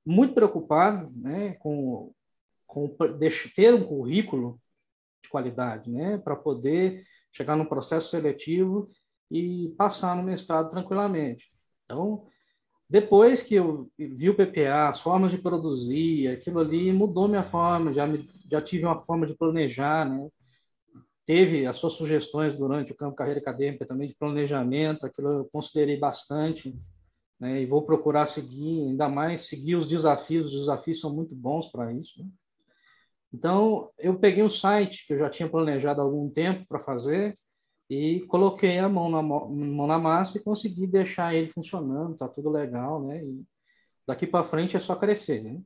[0.04, 2.12] muito preocupado né, com,
[2.66, 2.94] com
[3.56, 4.58] ter um currículo
[5.22, 7.02] de qualidade, né, para poder
[7.32, 8.90] chegar no processo seletivo
[9.30, 11.50] e passar no mestrado tranquilamente.
[11.84, 12.26] Então,
[12.94, 17.92] depois que eu vi o PPA, as formas de produzir, aquilo ali mudou minha forma,
[17.92, 20.28] já, me, já tive uma forma de planejar, né?
[21.26, 25.98] Teve as suas sugestões durante o campo carreira acadêmica também de planejamento, aquilo eu considerei
[25.98, 26.72] bastante,
[27.40, 27.62] né?
[27.62, 31.92] E vou procurar seguir, ainda mais seguir os desafios, os desafios são muito bons para
[31.92, 32.22] isso.
[32.22, 32.28] Né?
[33.32, 37.34] Então, eu peguei um site que eu já tinha planejado há algum tempo para fazer,
[37.94, 42.50] e coloquei a mão na, mão na massa e consegui deixar ele funcionando, tá tudo
[42.50, 43.24] legal, né?
[43.24, 43.44] E
[44.06, 45.60] daqui para frente é só crescer, né?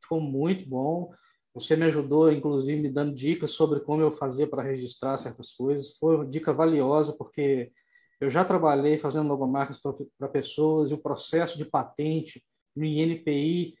[0.00, 1.12] Ficou muito bom.
[1.54, 5.96] Você me ajudou, inclusive, me dando dicas sobre como eu fazia para registrar certas coisas.
[5.98, 7.70] Foi uma dica valiosa, porque
[8.20, 9.80] eu já trabalhei fazendo logomarcas
[10.18, 12.42] para pessoas e o processo de patente
[12.74, 13.74] no INPI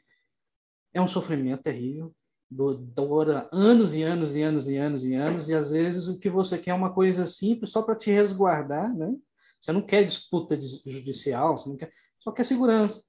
[0.92, 2.14] é um sofrimento terrível
[2.54, 6.30] dura anos e anos e anos e anos e anos, e às vezes o que
[6.30, 9.14] você quer é uma coisa simples só para te resguardar, né?
[9.60, 11.90] Você não quer disputa judicial, você não quer,
[12.20, 13.02] só quer segurança.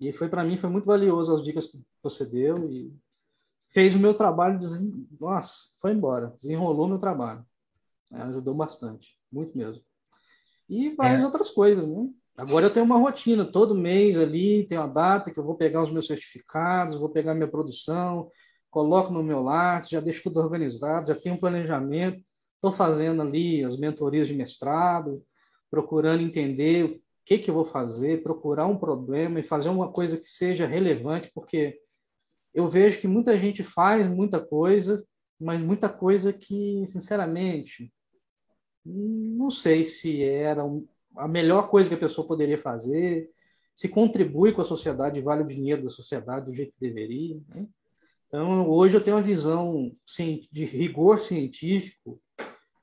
[0.00, 2.92] E foi para mim foi muito valioso as dicas que você deu e
[3.68, 4.58] fez o meu trabalho,
[5.18, 7.44] nossa, foi embora, desenrolou meu trabalho,
[8.12, 9.82] é, ajudou bastante, muito mesmo.
[10.68, 11.24] E várias é.
[11.24, 12.08] outras coisas, né?
[12.36, 15.82] Agora eu tenho uma rotina, todo mês ali tem uma data que eu vou pegar
[15.82, 18.30] os meus certificados, vou pegar minha produção,
[18.70, 22.22] coloco no meu lar, já deixo tudo organizado, já tenho um planejamento,
[22.54, 25.24] estou fazendo ali as mentorias de mestrado,
[25.70, 30.16] procurando entender o que, que eu vou fazer, procurar um problema e fazer uma coisa
[30.16, 31.78] que seja relevante, porque
[32.54, 35.04] eu vejo que muita gente faz muita coisa,
[35.38, 37.92] mas muita coisa que, sinceramente,
[38.84, 40.62] não sei se era
[41.16, 43.30] a melhor coisa que a pessoa poderia fazer,
[43.74, 47.40] se contribui com a sociedade, vale o dinheiro da sociedade do jeito que deveria.
[47.48, 47.68] Né?
[48.28, 49.90] Então, hoje eu tenho uma visão
[50.52, 52.20] de rigor científico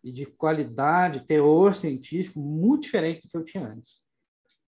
[0.04, 4.02] e de qualidade, teor científico, muito diferente do que eu tinha antes.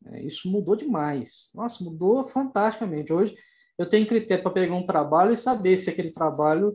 [0.05, 1.49] É, isso mudou demais.
[1.53, 3.11] Nossa, mudou fantasticamente.
[3.11, 3.35] Hoje
[3.77, 6.71] eu tenho critério para pegar um trabalho e saber se aquele trabalho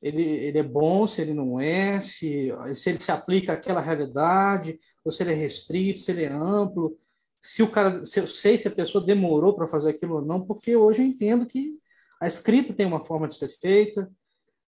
[0.00, 4.78] ele, ele é bom, se ele não é, se, se ele se aplica àquela realidade,
[5.04, 6.98] ou se ele é restrito, se ele é amplo,
[7.40, 10.44] se o cara, se eu sei se a pessoa demorou para fazer aquilo ou não,
[10.44, 11.81] porque hoje eu entendo que
[12.22, 14.08] a escrita tem uma forma de ser feita,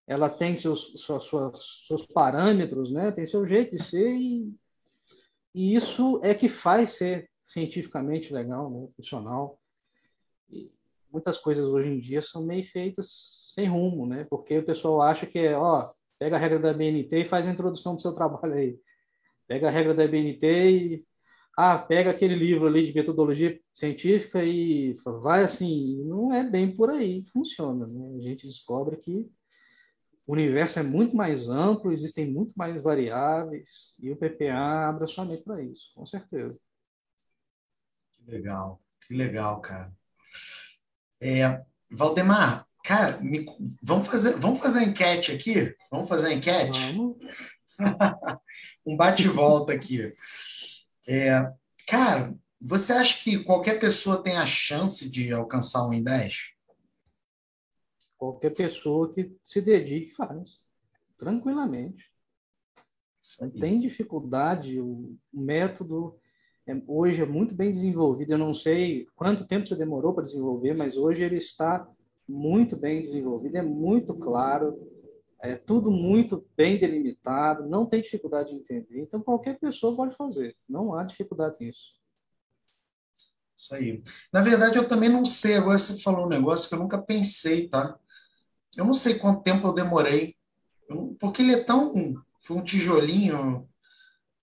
[0.09, 3.13] ela tem seus, suas, suas, seus parâmetros, né?
[3.13, 4.53] tem seu jeito de ser, e,
[5.55, 8.89] e isso é que faz ser cientificamente legal, né?
[8.97, 9.57] funcional.
[10.51, 10.69] E
[11.13, 14.27] muitas coisas hoje em dia são meio feitas sem rumo, né?
[14.29, 17.53] porque o pessoal acha que é, ó, pega a regra da BNT e faz a
[17.53, 18.81] introdução do seu trabalho aí.
[19.47, 21.07] Pega a regra da BNT e
[21.57, 26.91] ah, pega aquele livro ali de metodologia científica e vai assim, não é bem por
[26.91, 27.87] aí que funciona.
[27.87, 28.17] Né?
[28.19, 29.31] A gente descobre que
[30.27, 35.07] o universo é muito mais amplo, existem muito mais variáveis e o PPA abre a
[35.07, 36.59] sua mente para isso, com certeza.
[38.13, 39.93] Que legal, que legal, cara.
[41.21, 43.47] É, Valdemar, cara, me,
[43.83, 45.77] vamos fazer, vamos fazer a enquete aqui?
[45.91, 46.93] Vamos fazer a enquete?
[46.95, 47.19] Vamos.
[48.87, 50.13] um bate-volta aqui.
[51.07, 51.53] É,
[51.87, 56.55] cara, você acha que qualquer pessoa tem a chance de alcançar um em 10?
[58.17, 60.65] Qualquer pessoa que se dedique faz,
[61.17, 62.11] tranquilamente.
[63.41, 66.19] Não tem dificuldade, o método
[66.67, 68.33] é, hoje é muito bem desenvolvido.
[68.33, 71.87] Eu não sei quanto tempo você demorou para desenvolver, mas hoje ele está
[72.27, 74.79] muito bem desenvolvido, é muito claro,
[75.45, 79.01] é tudo muito bem delimitado, não tem dificuldade de entender.
[79.01, 81.93] Então, qualquer pessoa pode fazer, não há dificuldade nisso.
[83.57, 84.03] Isso aí.
[84.33, 85.57] Na verdade, eu também não sei.
[85.57, 87.97] Agora você falou um negócio que eu nunca pensei, tá?
[88.75, 90.35] Eu não sei quanto tempo eu demorei,
[91.21, 92.15] porque ele é tão.
[92.41, 93.69] Foi um tijolinho.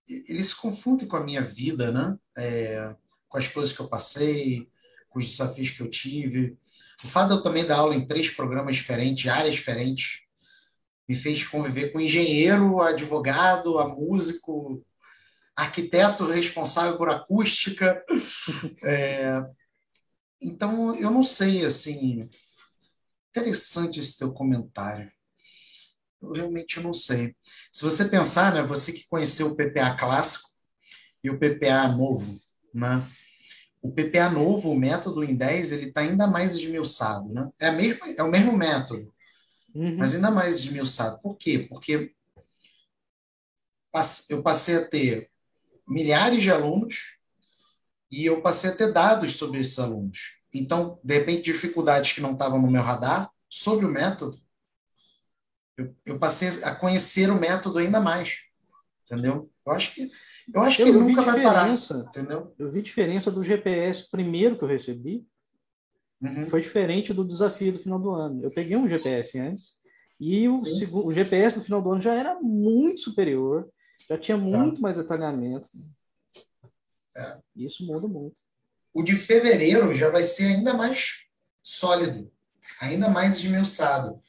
[0.08, 2.16] Ele se confunde com a minha vida, né?
[2.36, 2.94] É,
[3.28, 4.66] com as coisas que eu passei,
[5.10, 6.56] com os desafios que eu tive.
[7.04, 10.21] O fato de eu também dar aula em três programas diferentes, áreas diferentes,
[11.12, 14.82] me fez conviver com engenheiro, advogado, a músico,
[15.54, 18.02] arquiteto responsável por acústica.
[18.84, 19.44] É,
[20.40, 22.28] então, eu não sei, assim,
[23.30, 25.12] interessante esse teu comentário.
[26.20, 27.36] Eu realmente não sei.
[27.70, 30.48] Se você pensar, né, você que conheceu o PPA clássico,
[31.22, 32.36] e o PPA novo,
[32.74, 33.06] né?
[33.80, 37.48] O PPA novo, o método em 10, ele está ainda mais esmiuçado, né?
[37.60, 39.11] É, a mesma, é o mesmo método,
[39.74, 39.96] uhum.
[39.96, 41.20] mas ainda mais esmiuçado.
[41.20, 41.66] Por quê?
[41.68, 42.14] Porque
[44.30, 45.30] eu passei a ter
[45.86, 47.18] milhares de alunos
[48.10, 50.38] e eu passei a ter dados sobre esses alunos.
[50.52, 54.38] Então, de repente, dificuldades que não estavam no meu radar sobre o método,
[55.76, 58.40] eu, eu, passei a conhecer o método ainda mais,
[59.04, 59.50] entendeu?
[59.64, 60.10] Eu acho que
[60.52, 62.54] eu acho que eu ele nunca vai parar, entendeu?
[62.58, 65.26] Eu vi diferença do GPS primeiro que eu recebi,
[66.22, 66.48] uhum.
[66.48, 68.42] foi diferente do desafio do final do ano.
[68.42, 69.74] Eu peguei um GPS antes
[70.20, 73.68] e o, segundo, o GPS no final do ano já era muito superior,
[74.08, 74.44] já tinha tá.
[74.44, 74.80] muito tá.
[74.80, 75.70] mais detalhamento.
[77.16, 77.38] É.
[77.56, 78.40] Isso muda muito.
[78.94, 81.26] O de fevereiro já vai ser ainda mais
[81.62, 82.30] sólido,
[82.80, 84.22] ainda mais esmiuçado.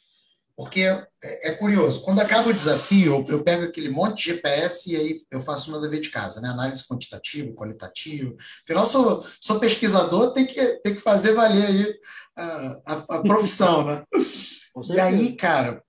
[0.56, 1.08] Porque é,
[1.50, 5.42] é, curioso, quando acaba o desafio, eu, pego aquele monte de GPS e aí eu
[5.42, 6.50] faço meu dever de casa, né?
[6.50, 8.36] Análise quantitativa, qualitativa.
[8.64, 11.96] Afinal, sou, sou pesquisador, tem que, tem que fazer valer aí
[12.36, 14.04] a, a, a profissão, né?
[14.94, 15.84] e aí, cara,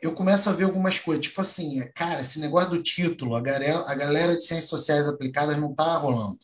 [0.00, 3.80] eu começo a ver algumas coisas, tipo assim, cara, esse negócio do título, a galera,
[3.90, 6.38] a galera de ciências sociais aplicadas não tá rolando.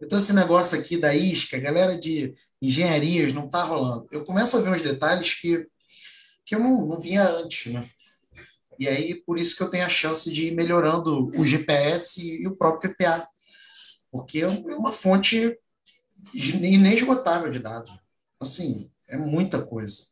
[0.00, 4.06] Então, esse negócio aqui da isca, a galera de engenharias não tá rolando.
[4.10, 5.66] Eu começo a ver uns detalhes que
[6.44, 7.88] que eu não, não vinha antes, né?
[8.78, 12.46] E aí, por isso que eu tenho a chance de ir melhorando o GPS e
[12.46, 13.28] o próprio PPA,
[14.10, 15.56] porque é uma fonte
[16.34, 17.92] inesgotável de dados.
[18.40, 20.04] Assim, é muita coisa.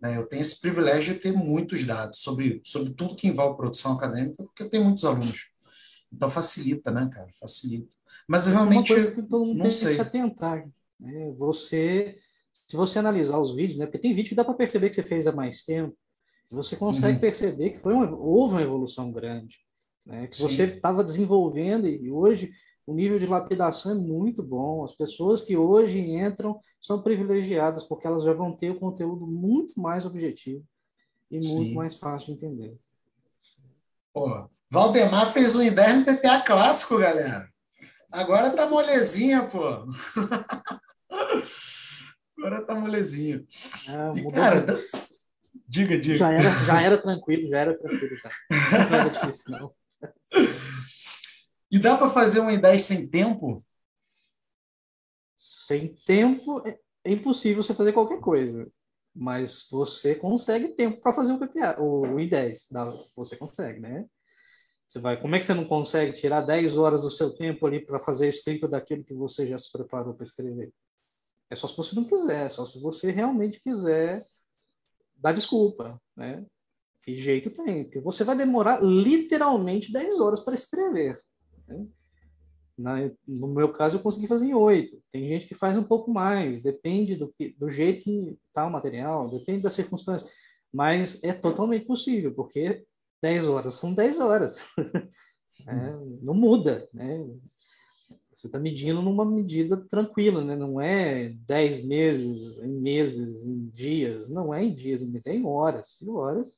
[0.00, 0.16] Né?
[0.16, 4.44] Eu tenho esse privilégio de ter muitos dados sobre, sobre tudo que envolve produção acadêmica,
[4.44, 5.50] porque eu tenho muitos alunos.
[6.12, 7.28] Então, facilita, né, cara?
[7.38, 7.92] Facilita.
[8.26, 9.88] Mas eu realmente uma coisa que todo mundo não tem sei.
[9.88, 10.68] que se atentar.
[11.00, 11.34] Né?
[11.36, 12.18] Você
[12.68, 15.02] se você analisar os vídeos, né, porque tem vídeo que dá para perceber que você
[15.02, 15.96] fez há mais tempo,
[16.50, 17.20] você consegue uhum.
[17.20, 19.56] perceber que foi uma, houve uma evolução grande,
[20.04, 20.42] né, que Sim.
[20.42, 22.50] você estava desenvolvendo e hoje
[22.86, 24.82] o nível de lapidação é muito bom.
[24.82, 29.78] As pessoas que hoje entram são privilegiadas porque elas já vão ter o conteúdo muito
[29.78, 30.64] mais objetivo
[31.30, 31.54] e Sim.
[31.54, 32.76] muito mais fácil de entender.
[34.10, 37.46] Pô, Valdemar fez um IDER no PPA clássico, galera.
[38.10, 39.60] Agora tá molezinha, pô.
[42.38, 43.44] Agora tá molezinho.
[43.88, 44.66] Ah, cara,
[45.68, 46.16] diga, diga.
[46.16, 48.16] Já era, já era tranquilo, já era tranquilo.
[48.16, 48.30] Já.
[48.88, 49.74] Não era difícil, não.
[51.70, 53.64] E dá para fazer uma ideia sem tempo?
[55.36, 58.70] Sem tempo é, é impossível você fazer qualquer coisa.
[59.14, 62.68] Mas você consegue tempo para fazer o PPA, o, o I10.
[62.70, 62.84] Dá,
[63.16, 64.06] você consegue, né?
[64.86, 67.84] Você vai, como é que você não consegue tirar 10 horas do seu tempo ali
[67.84, 70.72] para fazer a escrita daquilo que você já se preparou para escrever?
[71.50, 74.24] É só se você não quiser, é só se você realmente quiser
[75.16, 76.44] dar desculpa, né?
[77.02, 77.84] Que jeito tem?
[77.84, 81.18] Porque você vai demorar literalmente 10 horas para escrever.
[81.66, 81.86] Né?
[82.76, 85.02] Na, no meu caso, eu consegui fazer em 8.
[85.10, 88.70] Tem gente que faz um pouco mais, depende do, que, do jeito que está o
[88.70, 90.30] material, depende das circunstâncias.
[90.72, 92.84] Mas é totalmente possível, porque
[93.22, 94.68] 10 horas são 10 horas.
[95.66, 95.74] é,
[96.22, 96.88] não muda.
[96.92, 97.26] Né?
[98.38, 100.54] Você está medindo numa medida tranquila, né?
[100.54, 104.28] Não é 10 meses, em meses, em dias.
[104.28, 106.00] Não é em dias, em meses, é em horas.
[106.00, 106.56] Em horas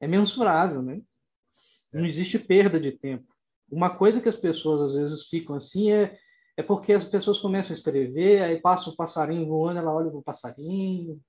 [0.00, 1.02] é mensurável, né?
[1.92, 2.06] Não é.
[2.06, 3.30] existe perda de tempo.
[3.70, 6.16] Uma coisa que as pessoas às vezes ficam assim é,
[6.56, 10.18] é porque as pessoas começam a escrever, aí passa o passarinho voando, ela olha para
[10.18, 11.20] o passarinho,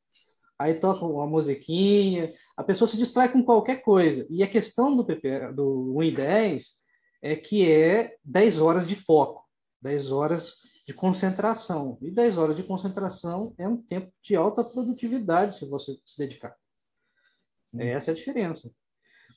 [0.57, 4.25] aí toca uma musiquinha, a pessoa se distrai com qualquer coisa.
[4.29, 6.75] E a questão do, PP, do 1 e 10
[7.21, 9.45] é que é 10 horas de foco.
[9.81, 11.97] 10 horas de concentração.
[12.01, 16.55] E 10 horas de concentração é um tempo de alta produtividade se você se dedicar.
[17.73, 17.81] Hum.
[17.81, 18.71] Essa é a diferença.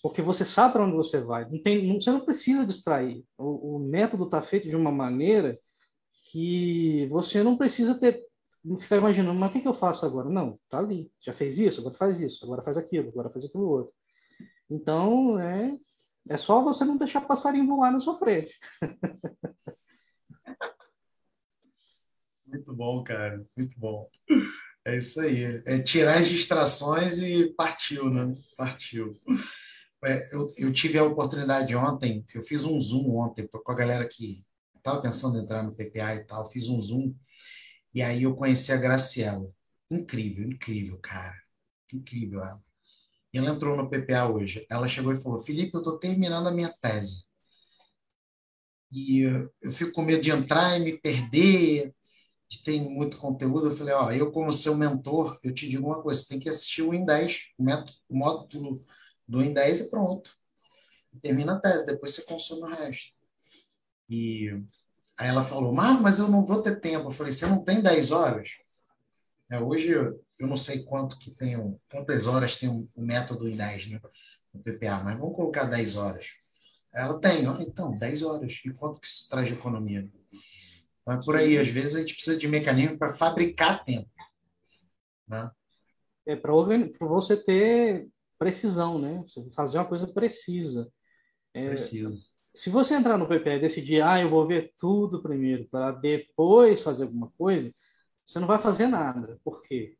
[0.02, 1.48] Porque você sabe para onde você vai.
[1.50, 3.24] Não tem, não, você não precisa distrair.
[3.36, 5.58] O, o método está feito de uma maneira
[6.30, 8.24] que você não precisa ter
[8.78, 10.28] ficar imaginando, mas o que, que eu faço agora?
[10.28, 11.10] Não, tá ali.
[11.20, 13.92] Já fez isso, agora faz isso, agora faz aquilo, agora faz aquilo outro.
[14.68, 15.76] Então, é,
[16.28, 18.58] é só você não deixar passarinho voar na sua frente.
[22.46, 23.44] Muito bom, cara.
[23.56, 24.08] Muito bom.
[24.84, 25.62] É isso aí.
[25.66, 28.34] É tirar as distrações e partiu, né?
[28.56, 29.14] Partiu.
[30.02, 34.08] É, eu, eu tive a oportunidade ontem, eu fiz um Zoom ontem com a galera
[34.08, 34.42] que
[34.74, 37.14] estava pensando em entrar no PPA e tal, fiz um Zoom,
[37.92, 39.46] e aí eu conheci a Graciela.
[39.90, 41.36] Incrível, incrível, cara.
[41.92, 42.62] Incrível ela.
[43.32, 44.66] E ela entrou no PPA hoje.
[44.70, 47.29] Ela chegou e falou: Felipe, eu estou terminando a minha tese.
[48.92, 49.20] E
[49.62, 51.94] eu fico com medo de entrar e me perder,
[52.48, 56.02] que tem muito conteúdo, eu falei, ó, eu como seu mentor, eu te digo uma
[56.02, 58.84] coisa, você tem que assistir o Win10, o, método, o módulo
[59.26, 60.36] do Win10 e pronto.
[61.22, 63.14] Termina a tese, depois você consome o resto.
[64.08, 64.50] E
[65.16, 67.08] aí ela falou, mas, mas eu não vou ter tempo.
[67.08, 68.48] Eu falei, você não tem 10 horas?
[69.48, 71.56] É, hoje eu não sei quanto que tem,
[71.88, 74.00] quantas horas tem o método em 10, né?
[74.52, 76.39] No PPA, mas vamos colocar 10 horas.
[76.92, 78.60] Ela tem, então, 10 horas.
[78.64, 80.10] E quanto que isso traz de economia?
[81.02, 84.10] Então, é por aí, às vezes a gente precisa de mecanismo para fabricar tempo.
[85.26, 85.50] Né?
[86.26, 86.52] É para
[87.00, 89.22] você ter precisão, né?
[89.26, 90.90] Você fazer uma coisa precisa.
[91.54, 92.30] É, Preciso.
[92.54, 96.82] Se você entrar no PPE e decidir, ah, eu vou ver tudo primeiro para depois
[96.82, 97.72] fazer alguma coisa,
[98.24, 99.38] você não vai fazer nada.
[99.44, 99.96] Por quê?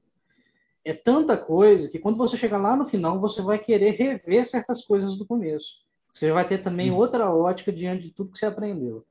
[0.85, 4.85] É tanta coisa que quando você chegar lá no final, você vai querer rever certas
[4.85, 5.77] coisas do começo.
[6.13, 6.97] Você vai ter também hum.
[6.97, 9.07] outra ótica diante de tudo que você aprendeu.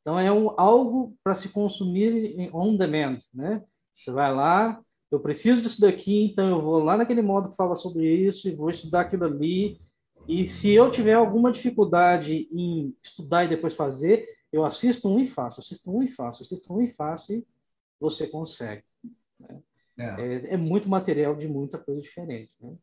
[0.00, 3.62] Então é um, algo para se consumir em on demand, né?
[3.94, 4.80] Você vai lá,
[5.10, 8.54] eu preciso disso daqui, então eu vou lá naquele modo que fala sobre isso e
[8.54, 9.80] vou estudar aquilo ali.
[10.26, 15.26] E se eu tiver alguma dificuldade em estudar e depois fazer, eu assisto um e
[15.26, 17.46] faço, assisto um e faço, assisto um e faço e
[18.00, 18.84] você consegue.
[19.38, 19.60] Né?
[19.98, 20.04] É.
[20.04, 20.56] É, é.
[20.56, 22.50] muito material de muita coisa diferente.
[22.60, 22.74] Né?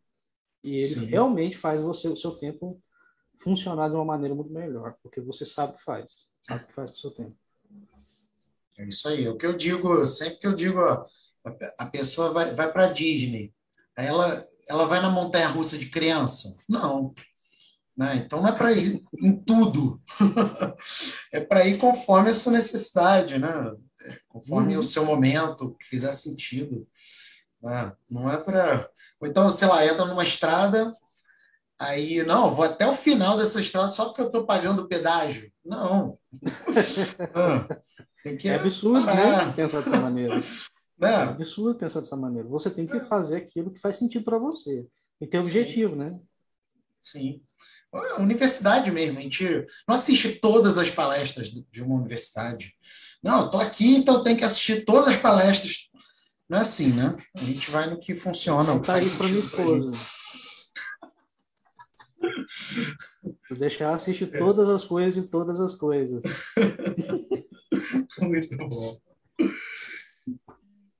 [0.63, 1.05] E ele Sim.
[1.05, 2.81] realmente faz você o seu tempo
[3.39, 6.73] funcionar de uma maneira muito melhor, porque você sabe o que faz, sabe o que
[6.73, 7.35] faz com o seu tempo.
[8.77, 9.27] É isso aí.
[9.27, 11.05] O que eu digo, sempre que eu digo, ó,
[11.77, 13.53] a pessoa vai, vai para a Disney,
[13.95, 16.63] aí ela, ela vai na montanha russa de criança?
[16.67, 17.13] Não.
[17.99, 18.15] Né?
[18.25, 20.01] Então não é para ir em tudo.
[21.33, 23.75] é para ir conforme a sua necessidade, né?
[24.29, 24.79] conforme uhum.
[24.79, 26.87] o seu momento, que fizer sentido.
[27.61, 27.91] Né?
[28.09, 28.89] Não é para.
[29.19, 30.95] Ou então, sei lá, entra numa estrada,
[31.79, 35.49] Aí, não, vou até o final dessa estrada só porque eu estou pagando pedágio.
[35.63, 36.19] Não.
[37.33, 37.67] ah,
[38.25, 39.53] é absurdo, né?
[39.53, 40.37] Pensar dessa maneira.
[40.99, 41.09] Né?
[41.09, 42.45] É absurdo pensar dessa maneira.
[42.49, 44.85] Você tem que fazer aquilo que faz sentido para você.
[45.17, 45.97] Tem que ter objetivo, Sim.
[45.97, 46.21] né?
[47.01, 47.41] Sim.
[48.17, 52.75] Universidade mesmo, a gente não assiste todas as palestras de uma universidade.
[53.23, 55.89] Não, eu estou aqui, então tenho que assistir todas as palestras.
[56.49, 57.15] Não é assim, né?
[57.33, 58.75] A gente vai no que funciona.
[58.75, 60.18] Está aí para minha esposa.
[63.47, 66.23] Se deixar, assiste todas as coisas de todas as coisas.
[68.21, 68.97] Muito bom.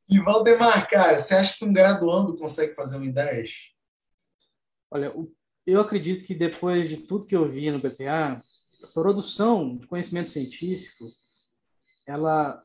[0.09, 3.69] E Valdemar, cara, você acha que um graduando consegue fazer um em 10?
[4.89, 5.13] Olha,
[5.67, 8.41] eu acredito que depois de tudo que eu vi no BPA,
[8.83, 11.05] a produção de conhecimento científico,
[12.07, 12.63] ela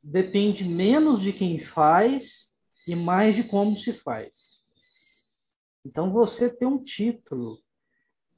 [0.00, 2.50] depende menos de quem faz
[2.86, 4.64] e mais de como se faz.
[5.84, 7.58] Então, você ter um título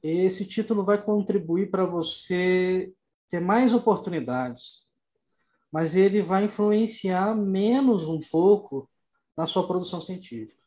[0.01, 2.93] esse título vai contribuir para você
[3.29, 4.87] ter mais oportunidades,
[5.71, 8.89] mas ele vai influenciar menos um pouco
[9.37, 10.57] na sua produção científica.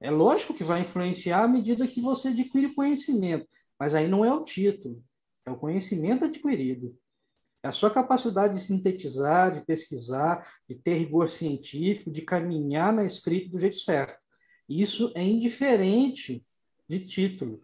[0.00, 3.46] É lógico que vai influenciar à medida que você adquire conhecimento,
[3.78, 5.02] mas aí não é o título,
[5.44, 6.96] é o conhecimento adquirido.
[7.62, 13.04] É a sua capacidade de sintetizar, de pesquisar, de ter rigor científico, de caminhar na
[13.04, 14.16] escrita do jeito certo.
[14.68, 16.44] Isso é indiferente
[16.88, 17.60] de título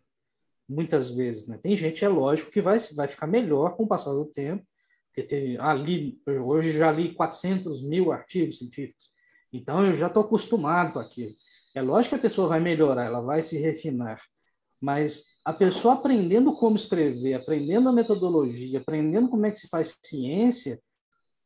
[0.69, 1.47] muitas vezes.
[1.47, 1.59] Né?
[1.63, 4.67] Tem gente, é lógico, que vai, vai ficar melhor com o passar do tempo,
[5.07, 9.09] porque tem, ah, li, hoje já li 400 mil artigos científicos,
[9.53, 11.33] então eu já estou acostumado com aquilo.
[11.75, 14.21] É lógico que a pessoa vai melhorar, ela vai se refinar,
[14.81, 19.97] mas a pessoa aprendendo como escrever, aprendendo a metodologia, aprendendo como é que se faz
[20.03, 20.81] ciência,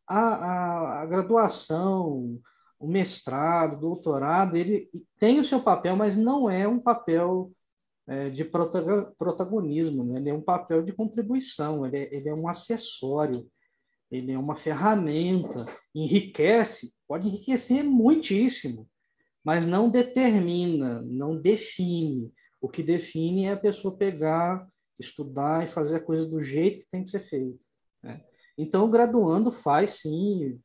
[0.06, 2.40] a, a, a graduação,
[2.78, 4.88] o mestrado, o doutorado, ele
[5.18, 7.52] tem o seu papel, mas não é um papel
[8.08, 10.18] é, de protagonismo, né?
[10.18, 13.46] ele é um papel de contribuição, ele é, ele é um acessório,
[14.10, 18.88] ele é uma ferramenta, enriquece, pode enriquecer muitíssimo,
[19.44, 22.32] mas não determina, não define.
[22.60, 24.66] O que define é a pessoa pegar,
[24.98, 27.60] estudar e fazer a coisa do jeito que tem que ser feito.
[28.02, 28.24] Né?
[28.56, 30.58] Então, o graduando faz sim,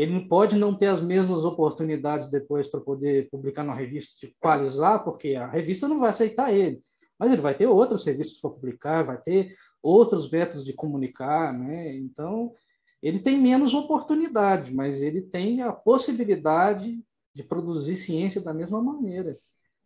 [0.00, 5.04] ele pode não ter as mesmas oportunidades depois para poder publicar na revista, de equalizar,
[5.04, 6.82] porque a revista não vai aceitar ele.
[7.18, 11.94] Mas ele vai ter outras revistas para publicar, vai ter outros métodos de comunicar, né?
[11.96, 12.54] Então,
[13.02, 16.98] ele tem menos oportunidade, mas ele tem a possibilidade
[17.34, 19.38] de produzir ciência da mesma maneira,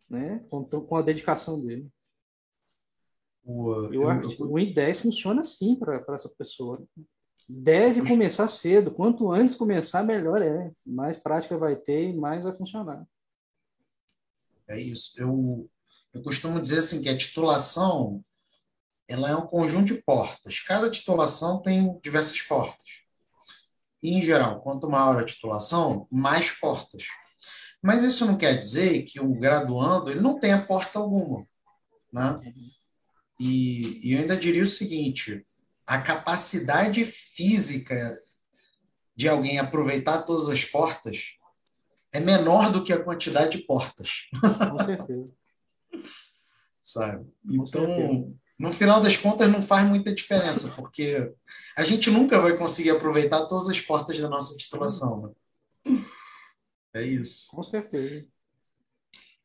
[0.09, 0.45] né?
[0.49, 1.89] Com, com a dedicação dele.
[3.43, 6.81] O, eu, eu acho que o I10 funciona assim para essa pessoa
[7.47, 8.91] deve começar cedo.
[8.91, 10.71] Quanto antes começar, melhor é.
[10.85, 13.05] Mais prática vai ter e mais vai funcionar.
[14.67, 15.13] É isso.
[15.17, 15.69] Eu,
[16.13, 18.23] eu costumo dizer assim que a titulação
[19.07, 20.59] ela é um conjunto de portas.
[20.61, 23.03] Cada titulação tem diversas portas.
[24.01, 27.03] E, em geral, quanto maior a titulação, mais portas.
[27.81, 31.45] Mas isso não quer dizer que o graduando ele não tenha porta alguma.
[32.11, 32.53] Né?
[33.39, 35.45] E, e eu ainda diria o seguinte:
[35.85, 38.19] a capacidade física
[39.15, 41.35] de alguém aproveitar todas as portas
[42.11, 44.27] é menor do que a quantidade de portas.
[44.41, 45.29] Com certeza.
[46.79, 47.25] Sabe?
[47.49, 51.33] Então, no final das contas, não faz muita diferença, porque
[51.75, 55.35] a gente nunca vai conseguir aproveitar todas as portas da nossa titulação.
[55.83, 56.05] Né?
[56.93, 57.49] É isso.
[57.51, 58.25] Com certeza.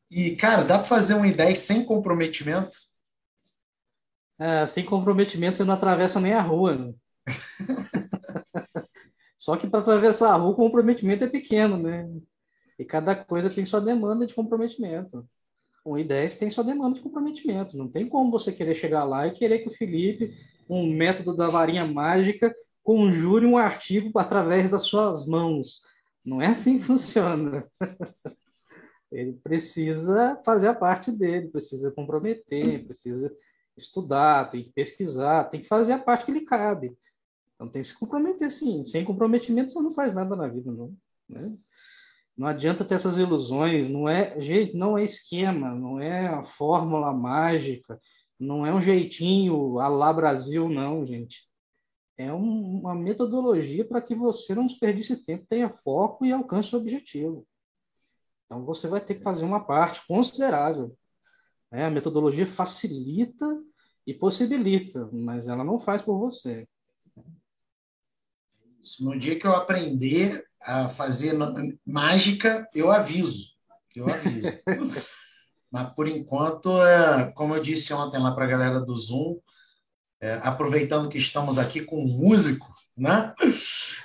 [0.09, 2.75] E, cara, dá para fazer uma ideia sem comprometimento?
[4.41, 6.75] É, sem comprometimento, você não atravessa nem a rua.
[6.75, 6.93] Né?
[9.37, 12.09] Só que para atravessar a rua, o comprometimento é pequeno, né?
[12.79, 15.23] E cada coisa tem sua demanda de comprometimento.
[15.85, 17.77] Um I10 tem sua demanda de comprometimento.
[17.77, 20.35] Não tem como você querer chegar lá e querer que o Felipe,
[20.67, 22.51] um método da varinha mágica,
[22.83, 25.81] conjure um artigo através das suas mãos.
[26.25, 27.63] Não é assim que funciona.
[29.11, 33.31] Ele precisa fazer a parte dele, precisa comprometer, precisa
[33.77, 36.97] estudar, tem que pesquisar, tem que fazer a parte que lhe cabe.
[37.55, 38.85] Então tem que se comprometer, sim.
[38.85, 40.95] Sem comprometimento você não faz nada na vida, não.
[41.29, 41.55] Né?
[42.35, 43.87] Não adianta ter essas ilusões.
[43.87, 47.99] Não é jeito, não é esquema, não é a fórmula mágica,
[48.39, 51.47] não é um jeitinho a lá Brasil, não, gente.
[52.17, 56.79] É um, uma metodologia para que você não desperdice tempo, tenha foco e alcance o
[56.79, 57.47] objetivo.
[58.45, 60.95] Então você vai ter que fazer uma parte considerável.
[61.71, 61.85] Né?
[61.85, 63.45] A metodologia facilita
[64.05, 66.67] e possibilita, mas ela não faz por você.
[68.99, 71.33] No dia que eu aprender a fazer
[71.85, 73.55] mágica, eu aviso.
[73.95, 74.47] Eu aviso.
[75.71, 79.39] Mas, por enquanto, é, como eu disse ontem lá para a galera do Zoom,
[80.19, 83.33] é, aproveitando que estamos aqui com um músico, né?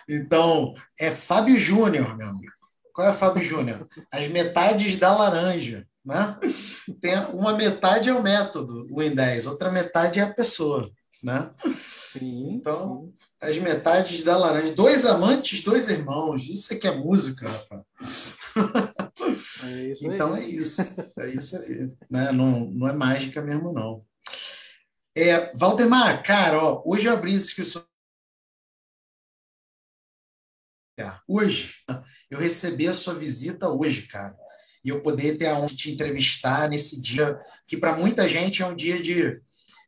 [0.08, 2.52] Então, é Fábio Júnior, meu amigo.
[2.92, 3.88] Qual é Fábio Júnior?
[4.12, 6.38] As metades da laranja, né?
[7.00, 10.88] Tem uma metade é o método, o Win10, outra metade é a pessoa,
[11.20, 11.50] né?
[12.12, 13.48] Sim, então, sim.
[13.48, 14.72] as metades da laranja.
[14.72, 16.48] Dois amantes, dois irmãos.
[16.48, 17.84] Isso é que é música, Rafa.
[19.64, 20.82] É então é isso.
[21.18, 21.90] É isso aí.
[22.08, 22.32] Né?
[22.32, 24.04] Não, não é mágica mesmo, não.
[25.14, 27.84] É, Valdemar, cara, ó, hoje eu abri as inscrições.
[31.28, 31.74] Hoje,
[32.30, 34.36] eu recebi a sua visita hoje, cara.
[34.86, 38.76] E eu poder ter aonde te entrevistar nesse dia, que para muita gente é um
[38.76, 39.40] dia de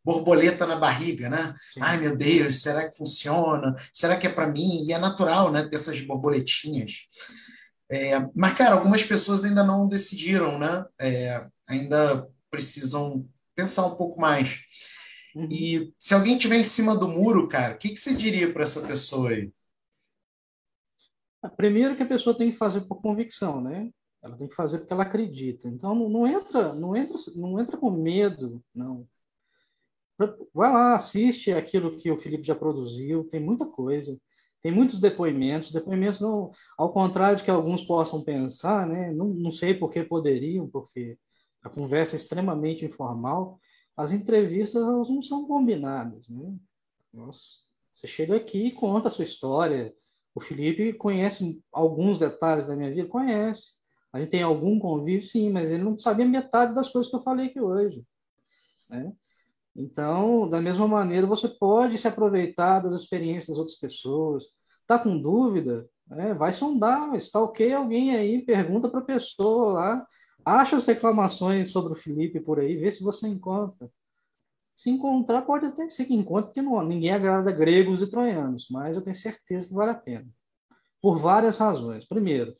[0.04, 1.54] borboleta na barriga, né?
[1.72, 1.80] Sim.
[1.80, 3.76] Ai, meu Deus, será que funciona?
[3.92, 4.84] Será que é para mim?
[4.84, 7.06] E é natural, né, ter essas borboletinhas.
[7.88, 10.84] É, mas, cara, algumas pessoas ainda não decidiram, né?
[10.98, 13.24] É, ainda precisam
[13.54, 14.62] pensar um pouco mais.
[15.32, 15.46] Uhum.
[15.48, 18.64] E se alguém estiver em cima do muro, cara, o que, que você diria para
[18.64, 19.52] essa pessoa aí?
[21.56, 23.90] Primeiro que a pessoa tem que fazer por convicção, né?
[24.22, 25.68] Ela tem que fazer porque ela acredita.
[25.68, 29.06] Então não, não entra, não entra, não entra com medo, não.
[30.52, 34.20] Vai lá, assiste aquilo que o Felipe já produziu, tem muita coisa,
[34.60, 39.12] tem muitos depoimentos, depoimentos não, ao contrário de que alguns possam pensar, né?
[39.12, 41.16] Não, não sei por que poderiam, porque
[41.62, 43.60] a conversa é extremamente informal,
[43.96, 46.52] as entrevistas elas não são combinadas, né?
[47.12, 47.58] Nossa,
[47.94, 49.94] você chega aqui e conta a sua história.
[50.34, 53.77] O Felipe conhece alguns detalhes da minha vida, conhece.
[54.12, 57.22] A gente tem algum convívio, sim, mas ele não sabia metade das coisas que eu
[57.22, 58.02] falei aqui hoje.
[58.88, 59.12] Né?
[59.76, 64.44] Então, da mesma maneira, você pode se aproveitar das experiências das outras pessoas.
[64.86, 65.88] Tá com dúvida?
[66.10, 70.06] É, vai sondar, ok alguém aí, pergunta para a pessoa lá,
[70.44, 73.90] acha as reclamações sobre o Felipe por aí, vê se você encontra.
[74.74, 78.96] Se encontrar, pode até ser que encontre, porque não, ninguém agrada gregos e troianos, mas
[78.96, 80.26] eu tenho certeza que vale a pena.
[81.02, 82.06] Por várias razões.
[82.06, 82.54] Primeiro,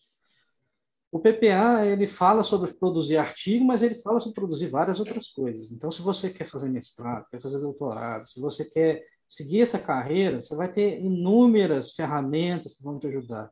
[1.10, 5.72] o PPA ele fala sobre produzir artigo, mas ele fala sobre produzir várias outras coisas.
[5.72, 10.42] Então, se você quer fazer mestrado, quer fazer doutorado, se você quer seguir essa carreira,
[10.42, 13.50] você vai ter inúmeras ferramentas que vão te ajudar.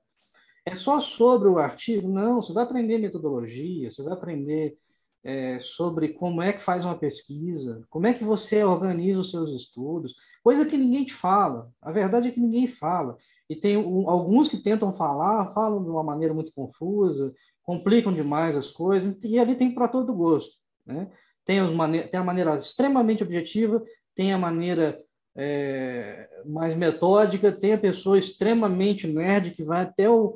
[0.66, 2.08] É só sobre o artigo?
[2.08, 4.76] Não, você vai aprender metodologia, você vai aprender
[5.22, 9.52] é, sobre como é que faz uma pesquisa, como é que você organiza os seus
[9.52, 11.70] estudos, coisa que ninguém te fala.
[11.80, 13.16] A verdade é que ninguém fala.
[13.48, 17.32] E tem um, alguns que tentam falar, falam de uma maneira muito confusa,
[17.62, 20.56] complicam demais as coisas, e ali tem para todo gosto.
[20.84, 21.08] Né?
[21.44, 21.70] Tem, as
[22.10, 23.82] tem a maneira extremamente objetiva,
[24.14, 25.00] tem a maneira
[25.36, 30.34] é, mais metódica, tem a pessoa extremamente nerd que vai até o.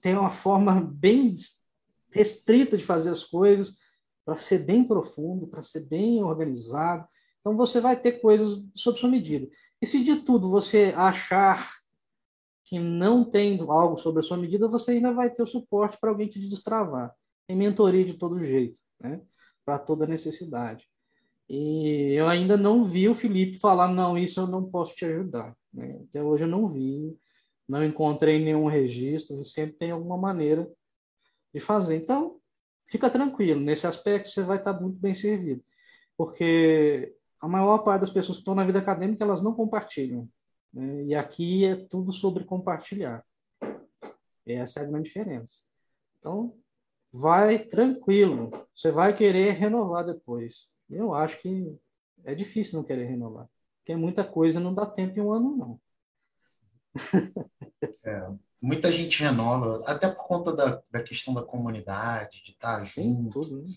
[0.00, 1.32] tem uma forma bem
[2.10, 3.76] restrita de fazer as coisas,
[4.24, 7.06] para ser bem profundo, para ser bem organizado.
[7.40, 9.48] Então você vai ter coisas sob sua medida.
[9.80, 11.79] E se de tudo você achar
[12.70, 16.08] que não tendo algo sobre a sua medida, você ainda vai ter o suporte para
[16.08, 17.12] alguém te destravar.
[17.44, 19.20] Tem mentoria de todo jeito, né?
[19.64, 20.88] para toda necessidade.
[21.48, 25.52] E eu ainda não vi o Felipe falar, não, isso eu não posso te ajudar.
[25.74, 26.00] Né?
[26.08, 27.18] Até hoje eu não vi,
[27.68, 30.70] não encontrei nenhum registro, sempre tem alguma maneira
[31.52, 31.96] de fazer.
[31.96, 32.36] Então,
[32.86, 35.60] fica tranquilo, nesse aspecto você vai estar muito bem servido,
[36.16, 40.28] porque a maior parte das pessoas que estão na vida acadêmica, elas não compartilham.
[40.72, 41.04] Né?
[41.04, 43.24] E aqui é tudo sobre compartilhar.
[44.46, 45.64] Essa é a grande diferença.
[46.18, 46.56] Então,
[47.12, 50.68] vai tranquilo, você vai querer renovar depois.
[50.88, 51.76] Eu acho que
[52.24, 53.48] é difícil não querer renovar.
[53.78, 55.80] Porque muita coisa não dá tempo em um ano, não.
[58.02, 58.28] É,
[58.60, 63.42] muita gente renova, até por conta da, da questão da comunidade, de estar Sim, junto.
[63.42, 63.72] Tudo, né?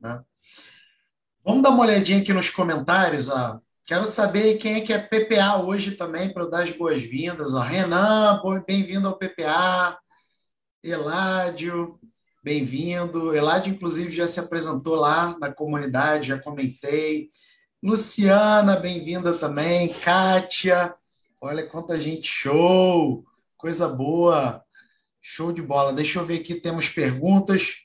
[0.00, 0.24] né?
[1.42, 3.28] Vamos dar uma olhadinha aqui nos comentários.
[3.28, 3.60] Ó.
[3.86, 7.52] Quero saber quem é que é PPA hoje também, para dar as boas-vindas.
[7.52, 9.98] Renan, bem-vindo ao PPA.
[10.82, 12.00] Eládio,
[12.42, 13.36] bem-vindo.
[13.36, 17.28] Eladio, inclusive, já se apresentou lá na comunidade, já comentei.
[17.82, 19.92] Luciana, bem-vinda também.
[19.92, 20.94] Kátia,
[21.38, 23.22] olha quanta gente show,
[23.54, 24.64] coisa boa,
[25.20, 25.92] show de bola.
[25.92, 27.82] Deixa eu ver aqui, temos perguntas.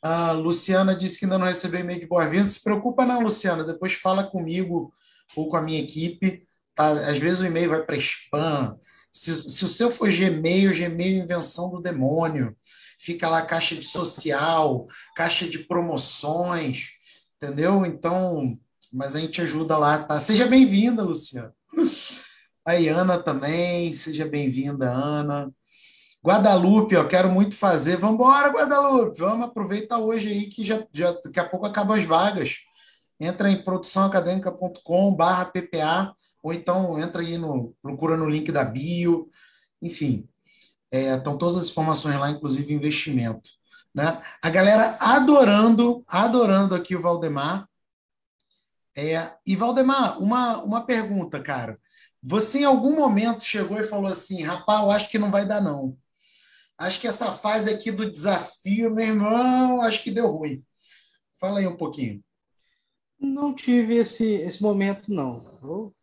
[0.00, 2.48] A Luciana disse que ainda não recebeu e-mail de boa-vinda.
[2.48, 4.90] Se preocupa não, Luciana, depois fala comigo
[5.36, 6.46] ou com a minha equipe.
[6.74, 6.90] Tá?
[6.90, 8.78] Às vezes o e-mail vai para spam.
[9.12, 12.56] Se, se o seu for Gmail, Gmail é invenção do demônio
[12.98, 16.90] fica lá caixa de social, caixa de promoções,
[17.36, 17.86] entendeu?
[17.86, 18.58] Então,
[18.92, 20.18] mas a gente ajuda lá, tá?
[20.18, 21.54] Seja bem-vinda, Luciana.
[22.66, 25.50] Aí, Ana também, seja bem-vinda, Ana.
[26.22, 27.96] Guadalupe, ó, quero muito fazer.
[27.96, 29.18] Vamos embora, Guadalupe.
[29.20, 32.58] Vamos aproveitar hoje aí que já, já daqui a pouco acabam as vagas.
[33.20, 39.28] Entra em produçãoacadêmica.com/ppa ou então entra aí no procura no link da bio.
[39.82, 40.28] Enfim,
[40.90, 43.50] é, estão todas as informações lá, inclusive investimento.
[43.94, 44.22] Né?
[44.42, 47.68] A galera adorando, adorando aqui o Valdemar.
[48.96, 51.78] É, e Valdemar, uma, uma pergunta, cara.
[52.22, 55.60] Você em algum momento chegou e falou assim, rapaz, eu acho que não vai dar,
[55.60, 55.96] não.
[56.76, 60.64] Acho que essa fase aqui do desafio, meu irmão, acho que deu ruim.
[61.40, 62.22] Fala aí um pouquinho.
[63.18, 65.44] Não tive esse, esse momento, não.
[65.62, 65.94] Eu,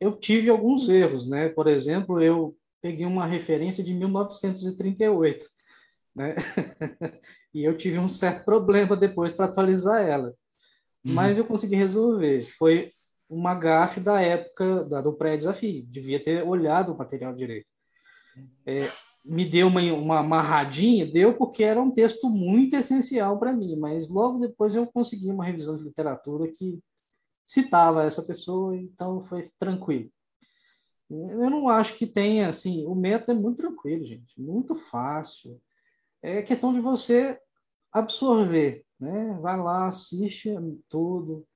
[0.00, 1.48] eu tive alguns erros, né?
[1.48, 5.46] Por exemplo, eu peguei uma referência de 1938,
[6.14, 6.34] né?
[7.54, 10.34] e eu tive um certo problema depois para atualizar ela.
[11.04, 11.14] Uhum.
[11.14, 12.40] Mas eu consegui resolver.
[12.40, 12.92] Foi
[13.28, 15.84] uma gafe da época da, do pré-desafio.
[15.86, 17.66] Devia ter olhado o material direito.
[18.66, 18.88] É,
[19.24, 24.08] me deu uma, uma amarradinha, deu porque era um texto muito essencial para mim, mas
[24.08, 26.78] logo depois eu consegui uma revisão de literatura que
[27.46, 30.10] citava essa pessoa, então foi tranquilo.
[31.10, 35.60] Eu não acho que tenha, assim, o método é muito tranquilo, gente, muito fácil.
[36.22, 37.38] É questão de você
[37.92, 39.38] absorver, né?
[39.40, 40.50] Vai lá, assiste
[40.88, 41.46] tudo,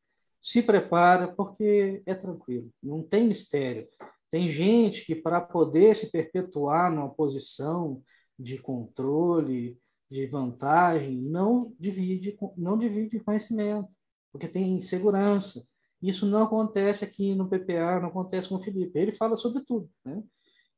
[0.41, 3.89] se prepara, porque é tranquilo, não tem mistério.
[4.31, 8.03] Tem gente que, para poder se perpetuar numa posição
[8.39, 9.79] de controle,
[10.11, 13.89] de vantagem, não divide, não divide conhecimento,
[14.33, 15.67] porque tem insegurança.
[16.01, 18.99] Isso não acontece aqui no PPA, não acontece com o Felipe.
[18.99, 19.91] Ele fala sobre tudo.
[20.05, 20.23] Né?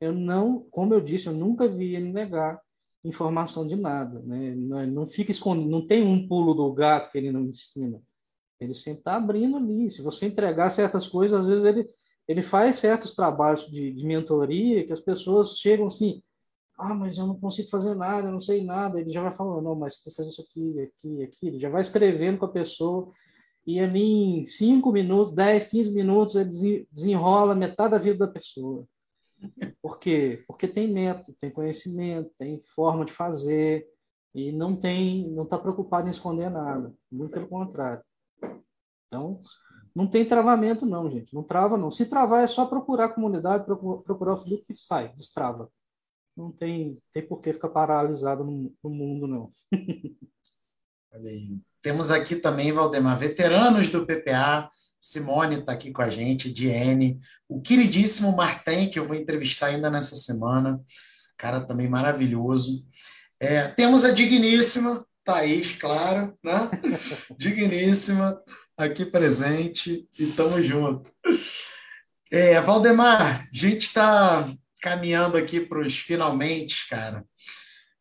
[0.01, 2.61] Eu não, como eu disse, eu nunca vi ele negar
[3.05, 4.21] informação de nada.
[4.21, 4.55] Né?
[4.55, 8.01] Não, não fica escondido, não tem um pulo do gato que ele não ensina.
[8.59, 9.89] Ele sempre está abrindo ali.
[9.91, 11.89] Se você entregar certas coisas, às vezes ele,
[12.31, 16.23] ele faz certos trabalhos de, de mentoria que as pessoas chegam assim,
[16.79, 19.01] ah, mas eu não consigo fazer nada, eu não sei nada.
[19.01, 21.47] Ele já vai falando, não, mas você fazer isso aqui, aqui, aqui.
[21.49, 23.13] Ele já vai escrevendo com a pessoa
[23.67, 24.01] e ali
[24.43, 28.87] em 5 minutos, 10, 15 minutos, ele desenrola metade da vida da pessoa.
[29.83, 30.45] Por quê?
[30.47, 33.89] Porque tem método, tem conhecimento, tem forma de fazer
[34.33, 38.05] e não tem, não está preocupado em esconder nada, muito pelo contrário.
[39.09, 39.41] Então,
[39.95, 41.91] não tem travamento não, gente, não trava não.
[41.91, 45.71] Se travar é só procurar a comunidade, procurar o Felipe que sai, destrava.
[46.37, 49.53] Não tem, tem por que ficar paralisado no, no mundo não.
[51.13, 51.59] Olha aí.
[51.83, 54.71] Temos aqui também, Valdemar, veteranos do PPA.
[55.01, 57.19] Simone está aqui com a gente, Diene,
[57.49, 60.81] o queridíssimo Martin, que eu vou entrevistar ainda nessa semana.
[61.39, 62.85] Cara também maravilhoso.
[63.41, 66.71] É, temos a digníssima Thaís, claro, né?
[67.39, 68.39] digníssima,
[68.85, 71.11] aqui presente, e tamo junto.
[72.31, 74.49] É, Valdemar, a gente está
[74.81, 77.25] caminhando aqui para os finalmente, cara.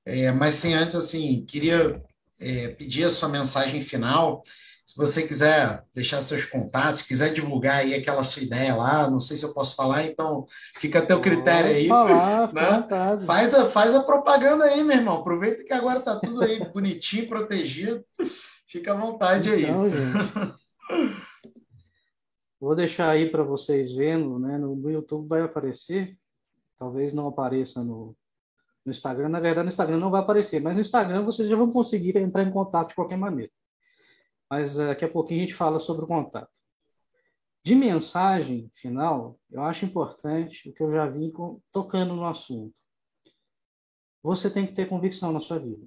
[0.06, 2.02] É, mas sem antes, assim, queria
[2.40, 4.42] é, pedir a sua mensagem final.
[4.86, 9.38] Se você quiser deixar seus contatos, quiser divulgar aí aquela sua ideia lá, não sei
[9.38, 11.88] se eu posso falar, então fica a teu critério aí.
[11.88, 12.88] Falar, né?
[13.26, 15.20] faz, a, faz a propaganda aí, meu irmão.
[15.20, 18.04] Aproveita que agora tá tudo aí bonitinho, protegido.
[18.68, 19.92] Fica à vontade então, aí.
[22.60, 24.58] Vou deixar aí para vocês vendo, né?
[24.58, 26.18] No, no, YouTube vai aparecer,
[26.78, 28.16] talvez não apareça no,
[28.86, 29.30] no Instagram.
[29.30, 32.44] Na verdade, no Instagram não vai aparecer, mas no Instagram vocês já vão conseguir entrar
[32.44, 33.52] em contato de qualquer maneira.
[34.50, 36.60] Mas uh, daqui a pouquinho a gente fala sobre o contato.
[37.64, 41.32] De mensagem final, eu acho importante o que eu já vim
[41.72, 42.76] tocando no assunto.
[44.22, 45.86] Você tem que ter convicção na sua vida.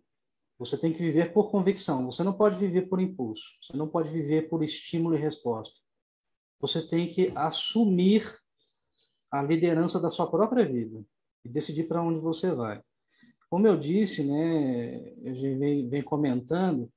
[0.64, 2.04] Você tem que viver por convicção.
[2.06, 3.44] Você não pode viver por impulso.
[3.60, 5.82] Você não pode viver por estímulo e resposta
[6.62, 8.38] você tem que assumir
[9.28, 11.04] a liderança da sua própria vida
[11.44, 12.80] e decidir para onde você vai.
[13.50, 16.88] Como eu disse, né, eu vem, vem comentando,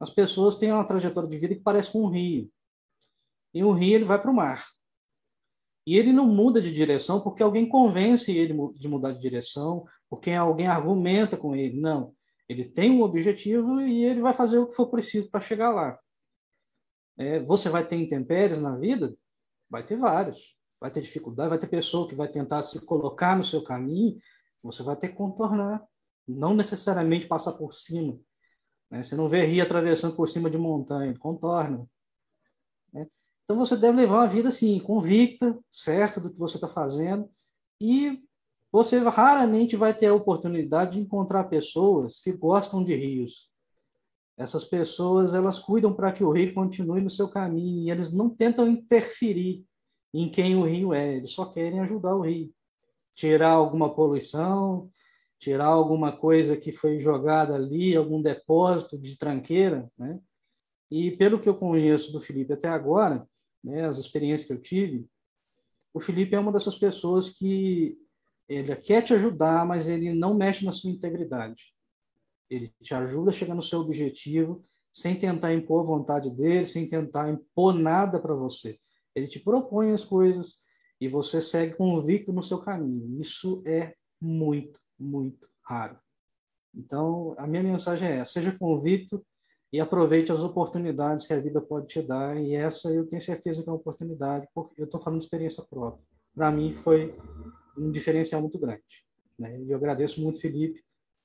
[0.00, 2.50] as pessoas têm uma trajetória de vida que parece com um rio.
[3.54, 4.66] E um rio ele vai para o mar.
[5.86, 10.32] E ele não muda de direção porque alguém convence ele de mudar de direção, porque
[10.32, 11.80] alguém argumenta com ele.
[11.80, 12.12] Não.
[12.48, 15.98] Ele tem um objetivo e ele vai fazer o que for preciso para chegar lá.
[17.18, 19.14] É, você vai ter intempéries na vida?
[19.70, 20.56] Vai ter vários.
[20.80, 24.18] Vai ter dificuldade, vai ter pessoa que vai tentar se colocar no seu caminho,
[24.62, 25.82] você vai ter que contornar.
[26.26, 28.18] Não necessariamente passar por cima.
[28.90, 29.02] Né?
[29.02, 31.86] Você não vê rio atravessando por cima de montanha, contorna.
[32.92, 33.06] Né?
[33.44, 37.30] Então você deve levar uma vida assim, convicta, certa do que você está fazendo,
[37.80, 38.22] e
[38.72, 43.52] você raramente vai ter a oportunidade de encontrar pessoas que gostam de rios,
[44.36, 48.30] essas pessoas, elas cuidam para que o rio continue no seu caminho, e eles não
[48.30, 49.64] tentam interferir
[50.12, 52.52] em quem o rio é, eles só querem ajudar o rio.
[53.14, 54.90] Tirar alguma poluição,
[55.38, 60.18] tirar alguma coisa que foi jogada ali, algum depósito de tranqueira, né?
[60.90, 63.26] E pelo que eu conheço do Felipe até agora,
[63.62, 65.06] né, as experiências que eu tive,
[65.94, 67.98] o Felipe é uma dessas pessoas que
[68.48, 71.74] ele quer te ajudar, mas ele não mexe na sua integridade.
[72.50, 76.86] Ele te ajuda a chegar no seu objetivo sem tentar impor a vontade dele, sem
[76.86, 78.78] tentar impor nada para você.
[79.14, 80.58] Ele te propõe as coisas
[81.00, 83.20] e você segue convicto no seu caminho.
[83.20, 85.98] Isso é muito, muito raro.
[86.74, 89.24] Então, a minha mensagem é seja convicto
[89.72, 92.36] e aproveite as oportunidades que a vida pode te dar.
[92.38, 95.64] E essa eu tenho certeza que é uma oportunidade, porque eu estou falando de experiência
[95.64, 96.04] própria.
[96.34, 97.14] Para mim, foi
[97.76, 98.82] um diferencial muito grande.
[99.38, 99.60] Né?
[99.62, 100.82] E eu agradeço muito, Felipe,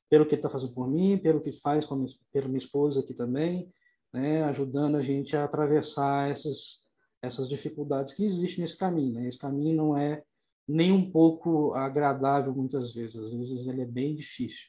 [0.09, 3.13] pelo que está fazendo por mim, pelo que faz com minha, pela minha esposa aqui
[3.13, 3.71] também,
[4.13, 6.87] né, ajudando a gente a atravessar essas
[7.21, 9.13] essas dificuldades que existem nesse caminho.
[9.13, 9.27] Né?
[9.27, 10.23] Esse caminho não é
[10.67, 14.67] nem um pouco agradável muitas vezes, às vezes ele é bem difícil.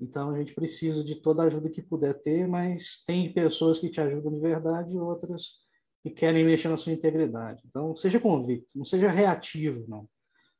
[0.00, 3.88] Então a gente precisa de toda a ajuda que puder ter, mas tem pessoas que
[3.88, 5.54] te ajudam de verdade e outras
[6.02, 7.62] que querem mexer na sua integridade.
[7.66, 10.08] Então seja convicto, não seja reativo, não.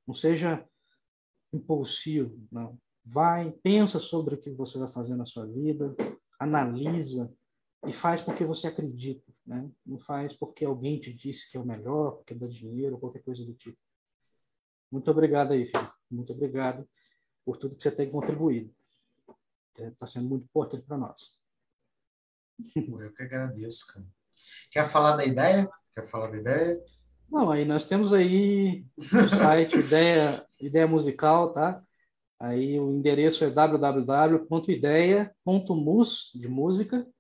[0.07, 0.65] Não seja
[1.53, 2.79] impulsivo, não.
[3.05, 5.95] Vai, pensa sobre o que você vai fazer na sua vida,
[6.39, 7.33] analisa
[7.87, 9.71] e faz porque você acredita, né?
[9.85, 13.45] Não faz porque alguém te disse que é o melhor, porque dá dinheiro, qualquer coisa
[13.45, 13.79] do tipo.
[14.91, 15.93] Muito obrigado aí, filho.
[16.11, 16.89] Muito obrigado
[17.45, 18.75] por tudo que você tem contribuído.
[19.77, 21.37] Está é, sendo muito importante para nós.
[22.75, 24.07] Eu que agradeço, cara.
[24.71, 25.71] Quer falar da ideia?
[25.95, 26.85] Quer falar da ideia?
[27.31, 29.03] Não, aí nós temos aí o
[29.37, 31.83] site Ideia, Ideia Musical, tá?
[32.39, 37.13] Aí o endereço é www.ideia.mus de música.br.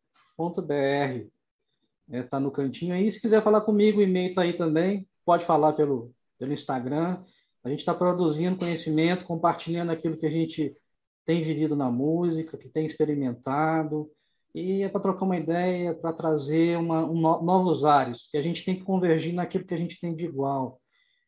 [2.08, 3.10] É, tá no cantinho aí.
[3.10, 5.08] Se quiser falar comigo, o e-mail está aí também.
[5.24, 7.24] Pode falar pelo, pelo Instagram.
[7.64, 10.76] A gente está produzindo conhecimento, compartilhando aquilo que a gente
[11.24, 14.08] tem vivido na música, que tem experimentado.
[14.56, 18.64] E é para trocar uma ideia, para trazer uma, um, novos ares, que a gente
[18.64, 20.80] tem que convergir naquilo que a gente tem de igual.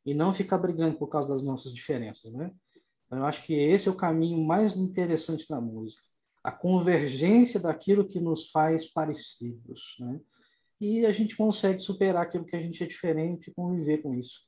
[0.07, 2.51] E não ficar brigando por causa das nossas diferenças, né?
[3.11, 6.03] Eu acho que esse é o caminho mais interessante da música,
[6.43, 10.19] a convergência daquilo que nos faz parecidos, né?
[10.81, 14.41] E a gente consegue superar aquilo que a gente é diferente e conviver com isso.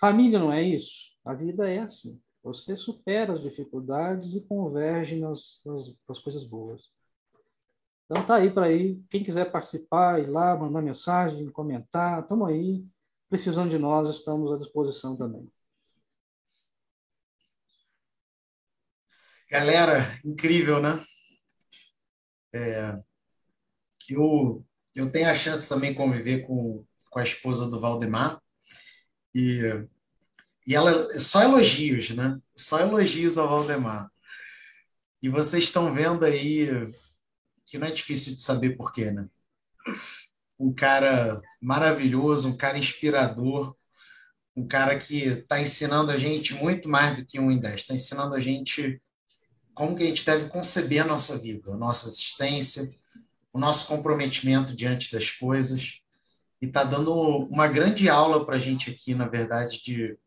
[0.00, 1.14] Família não é isso?
[1.26, 2.18] A vida é assim.
[2.42, 6.84] Você supera as dificuldades e converge nas, nas, nas coisas boas.
[8.10, 8.98] Então tá aí para aí.
[9.10, 12.86] Quem quiser participar, ir lá, mandar mensagem, comentar, estamos aí.
[13.28, 15.46] Precisando de nós, estamos à disposição também.
[19.50, 21.04] Galera, incrível, né?
[22.54, 22.98] É,
[24.08, 28.40] eu, eu tenho a chance também de conviver com, com a esposa do Valdemar
[29.34, 29.60] e,
[30.66, 32.40] e ela só elogios, né?
[32.56, 34.10] Só elogios ao Valdemar.
[35.22, 36.68] E vocês estão vendo aí
[37.68, 39.28] que não é difícil de saber porquê, né?
[40.58, 43.76] Um cara maravilhoso, um cara inspirador,
[44.56, 47.94] um cara que está ensinando a gente muito mais do que um em dez, está
[47.94, 49.00] ensinando a gente
[49.74, 52.90] como que a gente deve conceber a nossa vida, a nossa existência,
[53.52, 56.00] o nosso comprometimento diante das coisas.
[56.60, 57.12] e está dando
[57.46, 60.18] uma grande aula para a gente aqui, na verdade, de,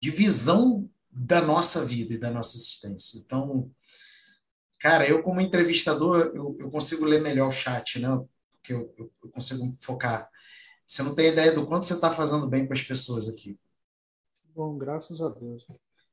[0.00, 3.18] de visão da nossa vida e da nossa existência.
[3.18, 3.68] Então,
[4.84, 8.22] cara, eu como entrevistador, eu, eu consigo ler melhor o chat, né?
[8.52, 10.28] Porque eu, eu, eu consigo focar.
[10.84, 13.58] Você não tem ideia do quanto você está fazendo bem para as pessoas aqui.
[14.54, 15.66] Bom, graças a Deus.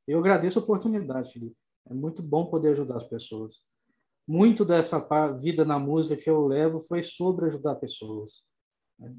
[0.08, 1.54] Eu agradeço a oportunidade, Felipe.
[1.84, 3.56] É muito bom poder ajudar as pessoas.
[4.26, 5.06] Muito dessa
[5.38, 8.42] vida na música que eu levo foi sobre ajudar pessoas.
[8.98, 9.14] Né?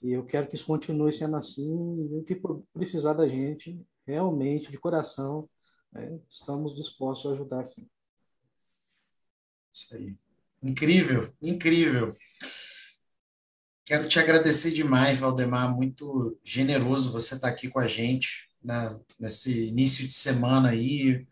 [0.00, 2.08] E eu quero que isso continue sendo assim.
[2.10, 2.40] E o que
[2.72, 5.46] precisar da gente, realmente, de coração,
[5.92, 6.18] né?
[6.30, 7.86] estamos dispostos a ajudar sim.
[9.78, 10.16] Isso aí.
[10.60, 12.16] Incrível, incrível.
[13.84, 15.74] Quero te agradecer demais, Valdemar.
[15.74, 18.98] Muito generoso você estar aqui com a gente né?
[19.18, 21.26] nesse início de semana aí,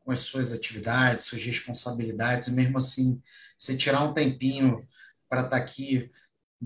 [0.00, 3.22] com as suas atividades, suas responsabilidades, e mesmo assim,
[3.58, 4.86] você tirar um tempinho
[5.28, 6.10] para estar aqui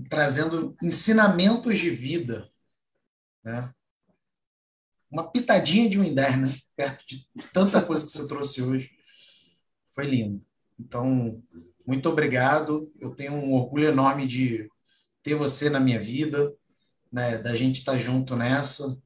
[0.09, 2.49] trazendo ensinamentos de vida,
[3.43, 3.73] né?
[5.09, 6.53] Uma pitadinha de Winder, né?
[6.75, 8.91] Perto de tanta coisa que você trouxe hoje.
[9.93, 10.43] Foi lindo.
[10.83, 11.41] Então,
[11.85, 12.91] muito obrigado.
[12.99, 14.69] Eu tenho um orgulho enorme de
[15.23, 16.53] ter você na minha vida,
[17.11, 17.37] né?
[17.37, 18.97] Da gente estar junto nessa.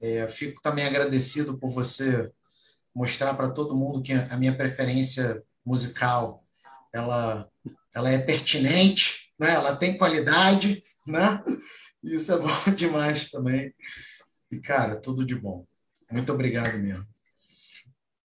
[0.00, 2.30] É, fico também agradecido por você
[2.94, 6.40] mostrar para todo mundo que a minha preferência musical
[6.92, 7.48] ela,
[7.94, 9.52] ela é pertinente, né?
[9.52, 11.42] ela tem qualidade, né?
[12.02, 13.74] Isso é bom demais também.
[14.50, 15.66] E, cara, tudo de bom.
[16.10, 17.06] Muito obrigado mesmo.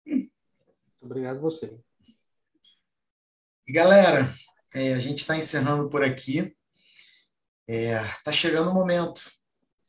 [0.06, 0.30] Muito
[1.02, 1.76] obrigado você.
[3.66, 4.32] E, galera,
[4.74, 6.56] é, a gente está encerrando por aqui.
[7.66, 9.22] Está é, chegando o momento.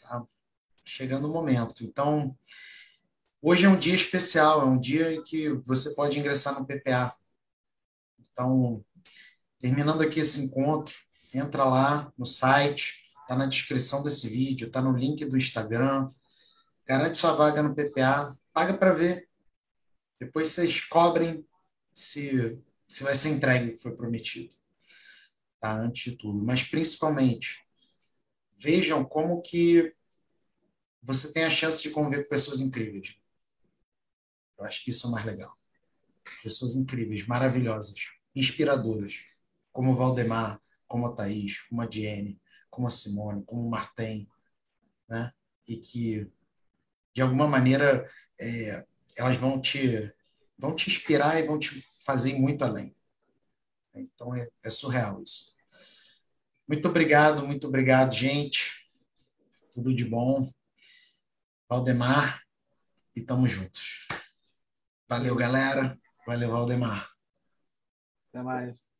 [0.02, 0.26] Tá
[0.84, 1.84] chegando o momento.
[1.84, 2.38] Então,
[3.42, 7.16] hoje é um dia especial, é um dia em que você pode ingressar no PPA.
[8.20, 8.84] Então,
[9.66, 10.94] Terminando aqui esse encontro,
[11.34, 16.08] entra lá no site, está na descrição desse vídeo, está no link do Instagram,
[16.86, 19.28] garante sua vaga no PPA, paga para ver.
[20.20, 21.44] Depois vocês cobrem
[21.96, 24.56] se, se vai ser entregue o que foi prometido.
[25.60, 25.74] Tá?
[25.80, 26.44] Antes de tudo.
[26.44, 27.66] Mas principalmente,
[28.58, 29.94] vejam como que
[31.02, 33.16] você tem a chance de conviver com pessoas incríveis.
[34.58, 35.54] Eu acho que isso é o mais legal.
[36.42, 37.96] Pessoas incríveis, maravilhosas,
[38.36, 39.26] inspiradoras
[39.72, 44.28] como o Valdemar, como a Thaís, como a Diene, como a Simone, como o Martem,
[45.08, 45.34] né?
[45.68, 46.32] E que,
[47.14, 48.10] de alguma maneira,
[48.40, 48.86] é,
[49.18, 50.12] elas vão te,
[50.58, 52.96] vão te inspirar e vão te fazer muito além.
[53.94, 55.56] Então, é, é surreal isso.
[56.68, 58.90] Muito obrigado, muito obrigado, gente.
[59.72, 60.52] Tudo de bom.
[61.68, 62.46] Valdemar,
[63.16, 64.08] e tamo juntos.
[65.08, 65.98] Valeu, galera.
[66.26, 67.10] Valeu, Valdemar.
[68.30, 68.95] Até mais.